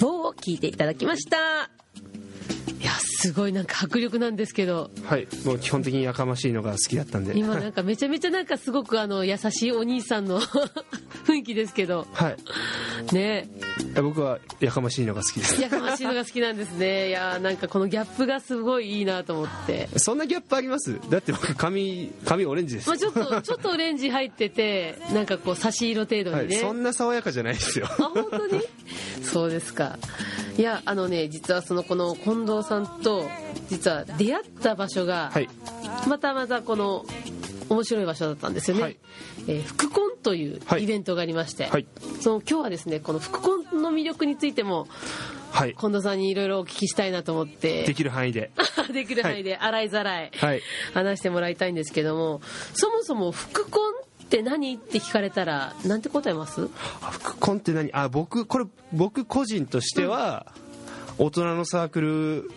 [0.00, 1.36] 棒を聞いていただきました。
[2.80, 4.90] いやすごいなんか迫力なんですけど。
[5.04, 7.38] はいもう基本的にやかましいのが好きだったんで。
[7.38, 10.40] 今なんかめちゃめちゃなんかすごくあの優しいお兄さんの
[11.36, 12.06] 雰囲気ですけど。
[12.12, 12.36] はい。
[13.14, 13.48] ね。
[14.02, 15.60] 僕はやかましいのが好きです。
[15.60, 17.08] やかましいのが好きなんですね。
[17.08, 19.88] いやなんかこのギャップがすごいいいなと思って。
[19.96, 20.98] そんなギャップあります？
[21.10, 27.86] だって僕髪髪オレンジですまあちょっとちょっとオレンジ入っててなんかこう差し色程度はい、にね、そんな爽やかじゃないですよ。
[27.86, 28.62] あ本当に？
[29.22, 29.98] そうですか。
[30.58, 33.24] いやあのね実はそのこの近藤さんと
[33.68, 35.48] 実は出会った場所が、はい。
[36.08, 37.04] またまたこの
[37.68, 38.96] 面白い場所だったんですよね、はい。
[39.48, 40.84] えー福コンというはい。
[40.84, 41.86] イベントがありまして、はい。
[42.20, 44.88] その今日はですねこの福コンの魅力についても
[45.50, 45.74] はい。
[45.78, 47.84] 近藤さんにいろいろお聞きしたいなと思って。
[47.84, 48.50] できる範囲で。
[48.92, 50.62] できる範囲で洗いざらいはい。
[50.94, 52.40] 話してもらいたいんですけども
[52.74, 53.92] そもそも福コン
[54.24, 56.68] って何って聞かれたらなんて答えます？
[57.00, 57.92] あ副コンって何？
[57.92, 60.46] あ僕これ僕個人としては、
[61.18, 62.50] 大人のサークル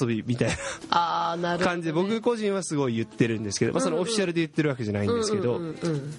[0.00, 0.48] 遊びみたい
[0.90, 1.88] な感じ。
[1.88, 5.58] で僕個人はすごい言ってるんですけど、まあ、そのオフィシャルで言ってるわけじゃないんですけど、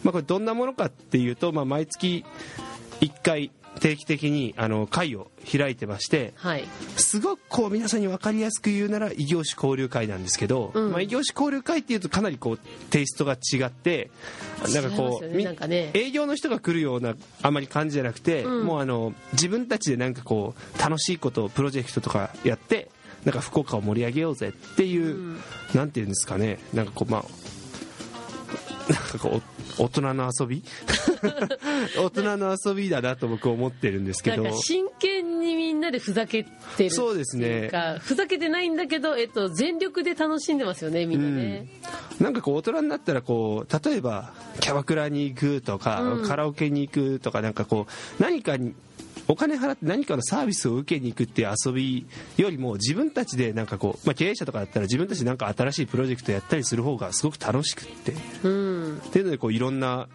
[0.04, 2.26] まあ、これどんなものかっていうと、まあ、毎月
[3.02, 6.66] 1回定期的にあの会を開いてましてはい。
[6.98, 10.92] すごくこう皆さんに分かりやすく言うなら異業種交流会なんですけど、うん。
[10.92, 12.58] まあ、異業種交流会っていうとかなりこう
[12.90, 14.12] テイストが違って
[14.74, 15.92] なんかこうみなんかね。
[15.94, 18.66] 営業の人が来るようなあまり感じじゃなくて、うん。
[18.66, 22.90] もうあの自分たちでなんかこう楽しいことをプロジェクトとかやって
[23.26, 25.40] なんか福岡を盛り上げようぜっていう、うん。
[25.74, 26.60] なんていうんですかね。
[26.74, 27.24] なんかこうまあ
[28.92, 29.42] なんかこう
[29.82, 30.64] お大人の遊び？
[31.98, 34.44] 大人の遊びだなと僕は思ってるんですけど。
[34.44, 36.44] なんか真剣にみんなでふざけ
[36.76, 37.70] てるそうですね。
[38.00, 41.68] ふざけてないんだけど、えっと、全力で楽しんでますよねみんなね、
[42.20, 46.28] なんかこう大人になったらこう例えばキャバクラに行くとか、うん。
[46.28, 47.86] カラオケに行くとかなんかこ
[48.20, 48.74] う何かに
[49.30, 52.08] お金払って何かのサービスを受けに行くっていう遊び
[52.38, 58.14] よりも自分たちでなんかこう、まあ、経営者とかだったら自分たちでなんか新しいプロジェクトやったりする方がすごく楽しくって。
[58.44, 58.98] うん。
[58.98, 60.08] っていうのでこういろんな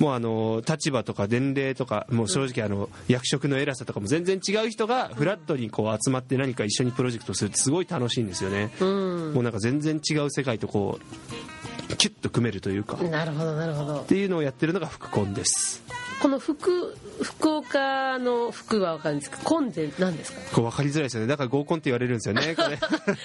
[0.00, 8.70] もうあの立場とか年齢とかもう正直あの役職の偉さとかも全然違う人がフラットにこう集まって何か一緒にプロジェクトするってすごい楽しいんですよね。
[8.80, 9.32] うん。
[9.34, 12.96] もうなんか全然違う世界とこうキュッと組めるというか。
[12.96, 14.00] っなるほどなるほど。
[14.00, 15.82] ていうのをやってるのが福コンです。
[16.20, 20.40] この福福岡の福は分かるんですけどコンって何ですか？
[20.54, 21.26] これ分かりづらいですよね。
[21.28, 22.78] だから合コンって言われるんですよね これ。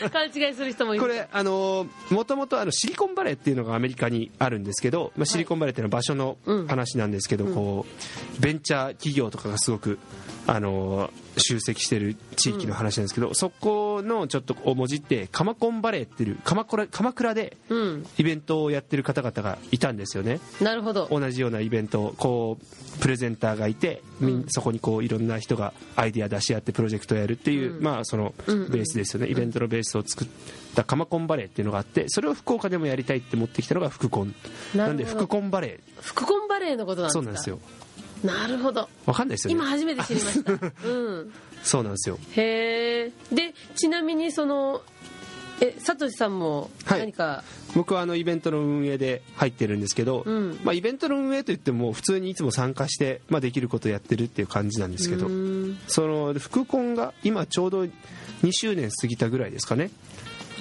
[0.09, 1.01] 勘違いする人もいる。
[1.01, 6.67] これあのもともとあのシリコンバレーっていうのがアメリカにあるんですけど、まあ、シリコンバレーっていうのは場所のうん。
[6.67, 7.85] 話なんですけど、こ
[8.37, 9.97] うベンチャー企業とかがすごく
[10.47, 18.05] あの集積してる地域の話なんですけど、そこのちょっとをもじってカマコンバレーっていう鎌倉鎌倉でうん。
[18.17, 20.39] イベントをやってる方々がいたんですよね。
[20.59, 21.07] なるほど。
[21.11, 24.45] 同じようなイベントをこうプレゼンターがいて、うん。
[24.49, 27.83] そこにこういろんな人がアイデア出し合ってプロジェクトをやるっていう、うん。
[27.83, 30.27] まあそのうんうんベースですよね、イベントのベースを作っ
[30.75, 34.33] たカマコンバレーっていうのがあってそれを福岡でもやりたいって持ってきたのが福コン。
[34.75, 37.13] なんで福コンバレ福コンバレーのことなーんですか？
[37.13, 37.59] そうなんですよ
[38.23, 38.89] なるほど。
[39.05, 39.59] わかんないですよね。
[39.59, 40.51] 今初めて知りました。
[40.87, 40.91] う
[41.21, 41.33] ん。
[41.63, 42.17] そうなんですよ。
[42.35, 44.81] へえでちなみにその
[45.61, 46.99] えサトシさんもはい。
[46.99, 47.43] 何か、
[47.75, 50.59] 僕はあのイベントの運営で入ってるんですけど、うん。
[50.63, 55.27] まあ、イベントの運営といっても普通にいつも参加して、まあ、できることをやってるっていう感じなんですけど
[55.87, 59.91] その福コンが今ちょうど2周年過ぎたぐらいですかね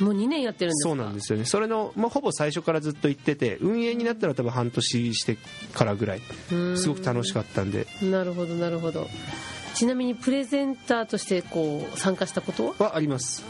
[0.01, 0.89] もう2年やってるんですか？
[0.91, 1.45] そうなんですよね。
[1.45, 5.37] それの、まあ、ほぼ最初からずっと行ってて運営になったら多分半年して
[5.75, 6.23] からぐらい
[6.77, 7.87] すごく楽しかったんで。
[8.03, 9.09] なるほどなるほど。
[9.75, 12.75] ちなみにプレゼンターとしてこう参加したことは？
[12.91, 13.45] はあります。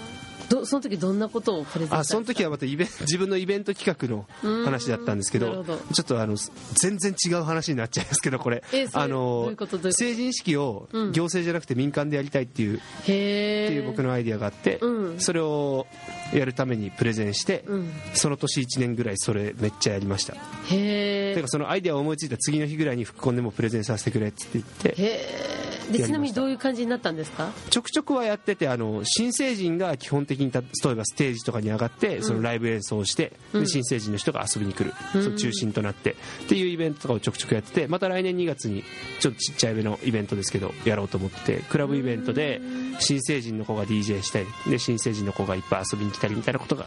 [0.49, 4.27] どその時どんなことをプレゼンターあその時はまたイベン 自分のイベント企画の
[4.65, 6.35] 話だったんですけどちょっとあの
[6.75, 8.65] 全然違う話になっちゃいますけどこれ。
[8.73, 11.13] え成人式をうん。
[11.13, 15.21] 行政じゃなくて民間でやりたいっていうっへえていう僕のアイデアがあってうん。
[15.21, 15.87] それを
[16.33, 17.91] やるためにプレゼンしてうん。
[18.15, 20.35] その年1年ぐらいそれめっちゃやりました。
[20.35, 27.51] へえてかそのアイデアを思いついた次の日ぐらいに副コンでもプレゼンさせてくれって言ってへえちなみにどういう感じになったんですか？
[27.69, 33.61] ちょくちょくはやっててあの新成人が基本的にた例えばステージとかに上がってそのライブ演奏をして、うん。
[33.63, 35.25] で新成人の人が遊びに来る、うん。
[35.25, 36.11] その中心となって。
[36.11, 36.15] っ
[36.49, 38.85] ていうイベントとかをちょくちょくやっててまた来年2月に
[39.21, 42.61] ちょっとちっちゃい目のイベントですけどやろうと思っててクラブイベントで
[42.99, 46.87] 新成人の子が DJ したりで新成人の子がいっぱい遊びに来たりみたいなことが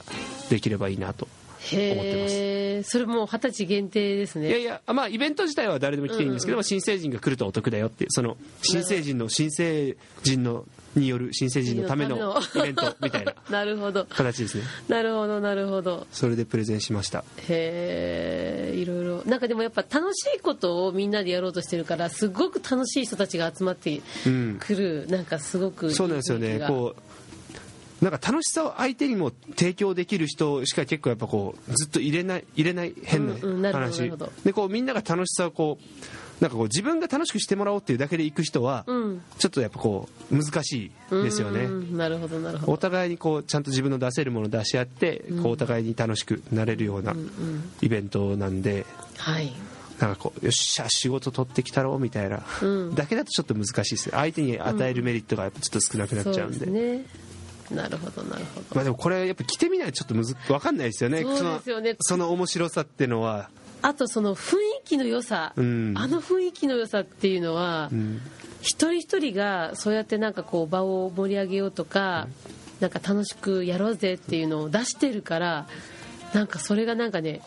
[0.50, 1.28] できればいいなと
[1.72, 2.24] 思って
[2.82, 2.92] ます。
[2.92, 4.50] それもう二十歳限定ですね。
[4.50, 10.66] いやいや、まあ、イベント自体は誰でも来ていいんですけど、まあ新成人が来るとお得だよっていう、その新成人の新成人の
[10.96, 12.42] による新成人のための。
[12.56, 14.06] イベントみたいな なるほど。
[14.06, 14.64] 形ですね。
[14.88, 16.08] なるほどなるほど。
[16.12, 17.24] それでプレゼンしました。
[17.48, 19.24] へえいろいろ。
[19.26, 24.58] なんかでもやっぱ楽しいことをみんなでやろうとしてるからすごく楽しい人たちが集まってうん。
[24.60, 26.64] くる、なんかすごくいいそうなんですよね。
[26.68, 27.13] こう
[28.04, 34.12] なんか楽しさを相手にも提供できる人しか結構やっぱこうずっと入れない入れない変な話。
[34.44, 39.22] でこうみんなが楽しさをこうなんかこう自分が楽しくしてもらおうっていうだけで行く人はうん。
[39.38, 41.62] ちょっとやっぱこう難しいですよね。
[41.62, 42.72] うんなるほどなるほど。
[42.74, 47.16] お互いにこうちゃんと自分の出せるものを出し合ってこうお互いに楽しくなれるような
[47.82, 48.86] イベントなんで
[49.16, 49.54] はい。
[50.00, 52.44] なんかこうよっしゃ仕事取ってきたろみたいな。
[52.62, 52.96] うん。
[52.96, 54.10] だけだとちょっと難しいです。
[54.10, 57.23] 相手に与えるメリットがやっぱちょっと少なくなっちゃうんそうですね
[57.72, 58.66] なるほどなるほど。
[58.76, 61.22] まあでもこれやっぱ着てみないとちょっとむず分かんないですよね。
[61.24, 61.96] そうですよね。
[62.00, 63.50] その面白さっていうのは、
[63.82, 65.94] あとその雰囲気の良さ、うん。
[65.98, 68.22] あの雰囲気の良さっていうのは、うん。
[68.62, 72.28] 一人一人がそうやってなんかこう場を盛り上げようとか、
[72.80, 75.68] なんか楽しくやろうぜっていうのを出してるから
[76.34, 77.42] なんかそれがなんかね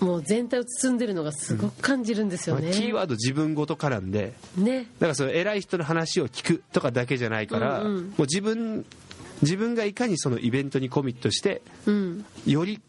[0.00, 4.86] もう全体を包んでるのがすごく感じるんですよね、まあキーワード自分ごと絡んでね。
[4.98, 8.02] だからその偉い人の話を聞くとかだけじゃないから、うんうん。
[8.10, 8.84] もう自分
[9.42, 12.24] 自分がいかにそのイベントにコミットしてうん。
[12.46, 12.80] より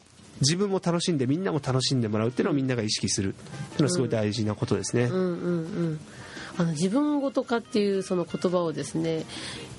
[0.41, 3.29] 自分も楽しんでみんなも楽しんでもらうっていうのをみんなが意識する。
[3.29, 5.29] っていうのはすごい大事なことですね、うんうんう
[5.93, 5.99] ん。
[6.57, 9.25] あの自分ごと化っていうその言葉をですね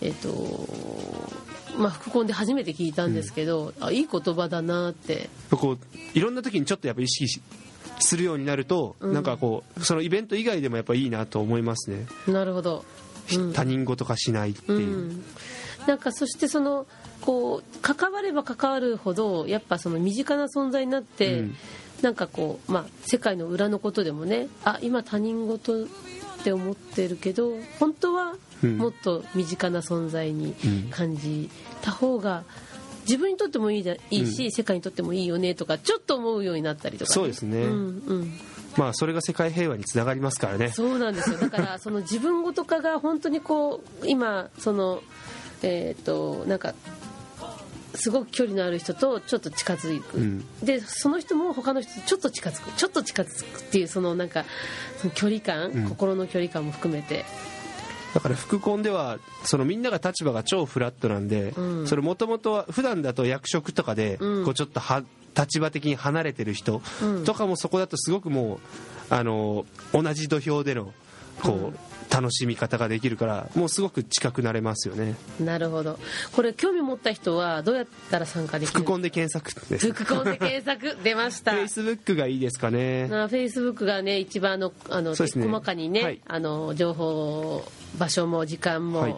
[0.00, 0.28] えっ、と
[1.78, 5.28] まあ副コンで初めて聞いたんですけど、あいい言葉だなって。
[5.50, 5.78] こう
[6.14, 7.40] いろんな時にちょっとやっぱ意識し
[8.00, 12.84] するようになると、なんかこうそのイベント以外でもやっぱいいなと思いますね、なるほど、
[13.34, 13.52] うん。
[13.52, 15.24] 他人事化しないっていう、うん、
[15.86, 16.86] なんかそしてその
[17.20, 21.56] こう関われば関わるほどやっぱその身近な存在になって、うん。
[22.02, 25.86] なんかこう、まあ、世界の裏のことでもねあ今他人事
[26.40, 28.78] って思ってるけど本当はうん。
[28.78, 30.54] もっと身近な存在に
[30.90, 31.50] 感じ
[31.82, 32.44] た方が
[33.02, 37.62] 自分にとってもいいじゃいいし、世界にとってもいいよねとかちょっと思うようになったりとか、そうですね。
[37.62, 38.32] うんうん、
[38.76, 40.68] まあそれが世界平和につながりますからね。
[40.68, 41.38] そうなんですよ。
[41.38, 45.02] だから その自分ごと化が本当にこう今その
[45.62, 46.74] えっ、となんか
[48.00, 50.44] すごく距離のある人とちょっと近づく、うん。
[50.62, 54.44] でその人も他の人とちょっと近づくちょっと近づくっていうそのなんか
[54.98, 55.88] その距離感、うん。
[55.88, 57.24] 心の距離感も含めて。
[58.14, 61.86] だから副コンではそのみんなが立場が超フラットなんで、うん。
[61.86, 64.44] それもともとは普段だと役職とかでうん。
[64.44, 65.04] こうちょっとは
[65.36, 67.24] 立場的に離れてる人うん。
[67.24, 68.58] とかもそこだとすごくもう
[69.14, 70.92] あの同じ土俵での
[71.42, 71.78] こう、
[72.10, 75.14] 楽しみ方ができるからもうすごく近くなれますよね。
[75.40, 75.98] なるほど。
[76.32, 78.80] これ興味持った人はどうやったら参加できる？
[78.80, 79.92] 副コンで検索です。
[79.92, 80.96] 副コンで検索。
[81.04, 81.52] 出ました。
[81.52, 83.06] フェイスブックがいいですかね。
[83.08, 85.16] フェイスブックがね一番あのあの、ね。
[85.16, 86.20] 細かにね、はい。
[86.26, 87.64] あの情報
[87.98, 89.16] 場所も時間も、はい。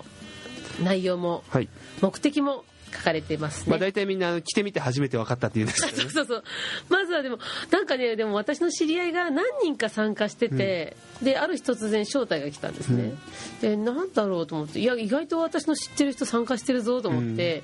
[0.83, 1.69] 内容もはい。
[2.01, 6.45] 目的も書かれてますね、まあ、大体みんな来てみて初めて分かったって言うんですけど そうそうそう。
[6.89, 7.39] まずはでも
[7.71, 13.15] なんかねでも私の知り合いが何人か参加してて、である日突然招待が来たんですね、
[13.61, 17.63] でなんだろうと思っていや意外と私の知ってる人参加してるぞと思って、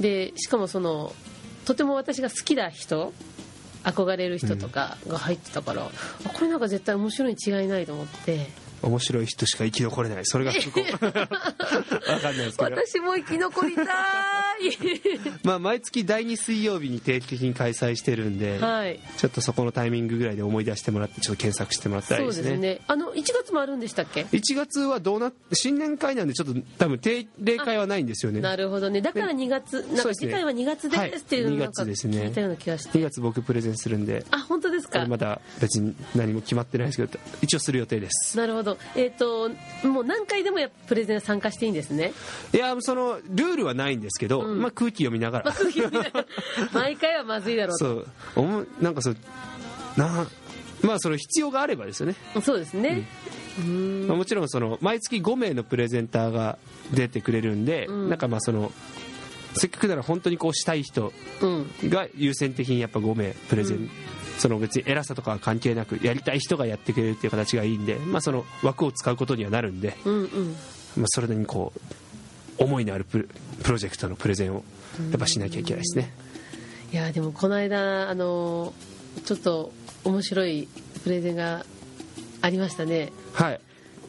[0.00, 1.14] でしかもその
[1.64, 3.12] とても私が好きな人
[3.84, 8.48] 憧れる人とかが入ってたから、あこれなんか絶対面白いに違いないと思って
[8.82, 10.26] 面白い人しか生き残れない。
[10.26, 11.24] それが副コン分かんな
[12.30, 12.70] いですけど。
[12.70, 13.86] 私も生き残りたい
[15.44, 19.00] まあ毎月第2水曜日に定期的に開催してるんで、はい。
[19.16, 22.74] ちょっとそこのタイミングぐらいで思い出してもらってちょっと検索してもらったらいいそうですすでね。
[22.74, 28.40] ねあの1月もあるんでしたっけ？1月はどうな新年会なんでちょっと多分定例会はないんですよね。
[28.40, 29.00] なるほどね。
[29.00, 31.56] だから2月なんか次回は2月ですっていうのはい。
[31.56, 32.18] をなんか2月ですね。
[32.26, 32.98] 聞いたような気がして。
[32.98, 34.24] 2月僕プレゼンするんで。
[34.30, 35.06] あ本当ですか？
[35.06, 38.36] まだ別に何も決まってないですけど一応する予定です。
[38.36, 38.78] なるほど。
[38.96, 39.50] えっ、と
[39.84, 42.12] もう何回でもやプレゼン参加していいんですね？
[42.52, 44.62] いやそのルールはないんですけど、うん。
[44.62, 45.54] まあ、空気読みながら、
[46.72, 47.84] 毎回はまずいだろうと。
[47.84, 48.06] そう。
[48.36, 49.16] おもなんかそう
[49.96, 50.26] な
[50.82, 53.08] まあその必要があればですよね、そうですね、
[53.58, 54.06] うん。
[54.06, 56.58] まあ、もちろんその毎月5名のプレゼンターが
[56.92, 58.08] 出てくれるんで、うん。
[58.08, 58.72] なんかまあその
[59.54, 61.70] せっかくなら本当にこうしたい人うん。
[61.84, 63.90] が優先的にやっぱ5名プレゼン、うん。
[64.38, 70.56] その別に偉さとかは関係なくやりたい人がやってくれるっていう形がいいんで、まあ、その枠を使うことにはなるんで、うんうん。
[70.96, 71.80] まあ、それなりにこう
[72.58, 73.28] 思いのあるプ
[73.68, 74.64] ロジェクトのプレゼンを
[75.10, 76.12] やっぱしなきゃいけないですね、
[76.92, 78.72] いやでもこの間あの
[79.24, 79.72] ちょっと
[80.04, 80.68] 面白い
[81.04, 81.64] プレゼンが
[82.40, 83.12] ありましたね。
[83.32, 83.60] はい。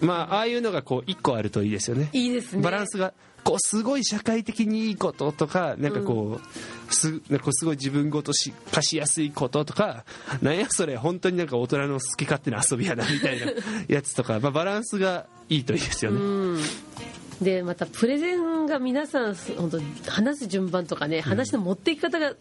[0.01, 2.09] まあああいうのがこう1個あるといいですよね。
[2.13, 2.61] いいですね。
[2.61, 6.39] バランスがこうすごい社会的にいいこととかなんかこ
[6.89, 10.03] う,、すなんかこうすごい自分ごとし化しやすいこととか
[10.41, 13.51] なんやそれ本当になんか大人の好き勝手な遊びやなみたいな
[13.87, 16.23] やつとか、まあ、バランスがいいといいですよね、う
[16.57, 16.59] ん
[17.41, 22.33] でまたプレゼンが皆さん本当話す順番とかね話の持っていき方が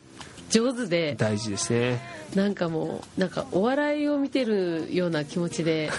[0.50, 2.00] 上手で、大事ですね。
[2.34, 5.90] なんかもうなんかお笑いを見てるような気持ちで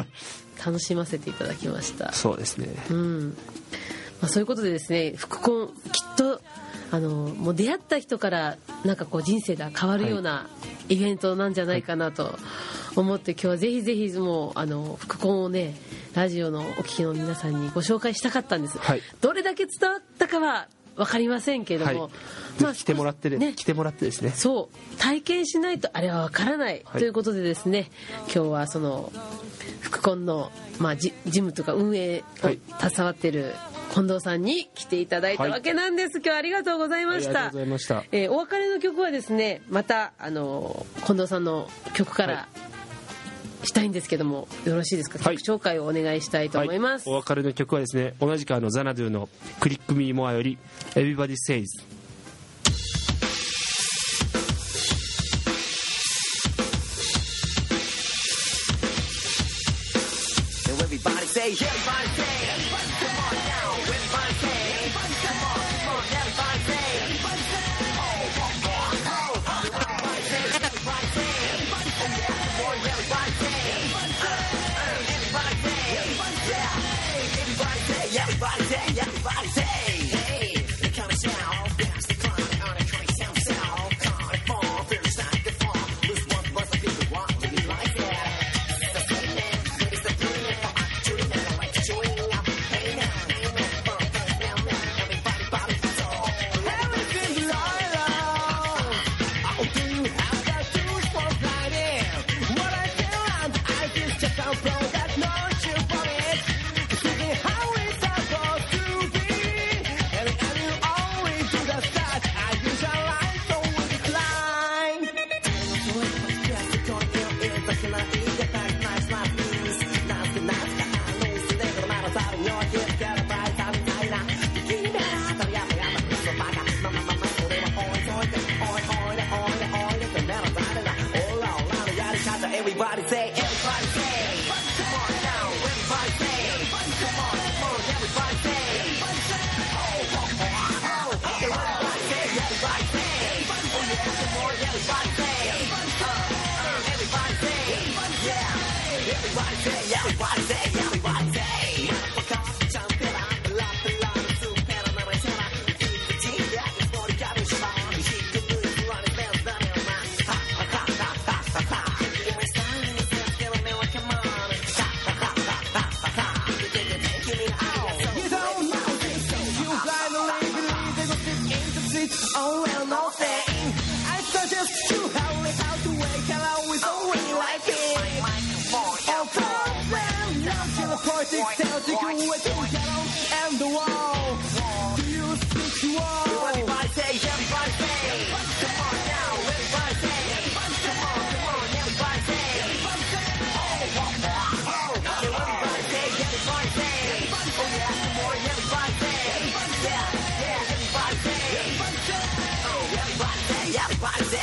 [0.64, 2.12] 楽しませていただきました。
[2.12, 2.68] そうですね。
[2.90, 3.36] うん。
[4.20, 6.40] まあ、そういうことでですね副婚きっと
[6.90, 10.46] あのもう出会った人からなんかこう人生が変わるような
[10.88, 12.38] イベントなんじゃないかなと
[12.94, 15.74] 思って今日はぜひぜひもうあの副婚をね
[16.16, 19.02] ラジオのお聞きの皆さんにご紹介したかったんです、はい。
[19.20, 22.10] どれだけ伝わったかは分かりませんけれども、はい。
[22.58, 23.52] ぜひ来てもらってねね。
[23.54, 24.30] 来てもらってですね。
[24.30, 24.96] そう。
[24.96, 27.00] 体験しないとあれは分からない、はい。
[27.00, 27.90] ということでですね
[28.34, 29.12] 今日はその
[29.82, 32.60] 副コンの、まあ、ジ事務とか運営をはい。
[32.80, 33.54] 携わってる
[33.92, 38.04] 近藤さんに来ていただいたわけなんです、今日はありがとうございました、はいありがとうございました。
[38.10, 42.48] えーお別れの曲はですねまたあの近藤さんの曲から、は
[43.64, 45.18] したいんですけどもよろしいですか？
[45.18, 45.36] 曲はい。
[45.36, 49.28] 紹介をお願いしたいと思います、はい、お別れの曲はですね同じくあのザナドゥの
[49.60, 50.58] 「クリックミーモアより
[50.94, 51.64] 「Everybody Says」
[60.68, 62.15] everybody say, everybody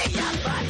[0.03, 0.62] はいお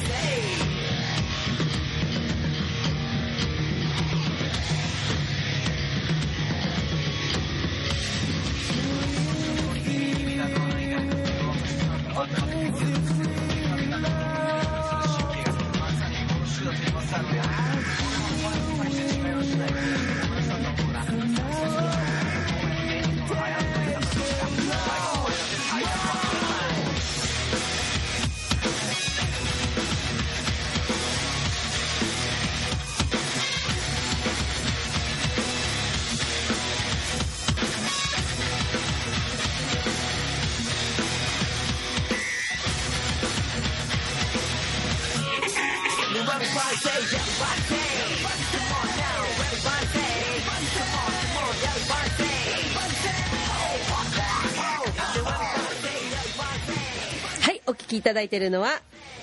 [58.13, 58.69] ただいているのは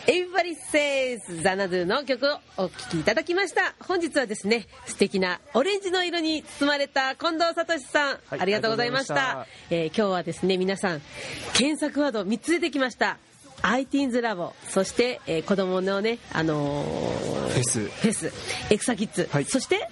[0.07, 3.74] Everybody Says ザナドゥの曲をお聴きいただきました。
[3.86, 9.47] 本日はですね素敵なオレンジの色に包まれた近藤聡さん、はいありがとうございました。
[9.70, 11.01] えー今日はですね皆さん
[11.55, 13.18] 検索ワード3つ出てきました。
[13.62, 17.80] iTeens ラボそして、えー子供のねあのーフェス。
[17.84, 18.32] フェス。
[18.70, 19.45] エクサキッズ、はい。
[19.45, 19.88] そして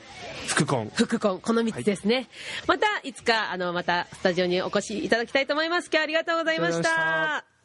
[0.49, 2.29] 副コン福コンこの3つですね、
[2.67, 5.87] またいつかあのまたスタジオにお越しいただきたいと思います。
[5.87, 7.58] 今日はありがとうございました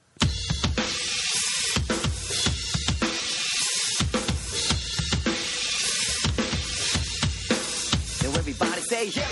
[8.94, 9.24] say.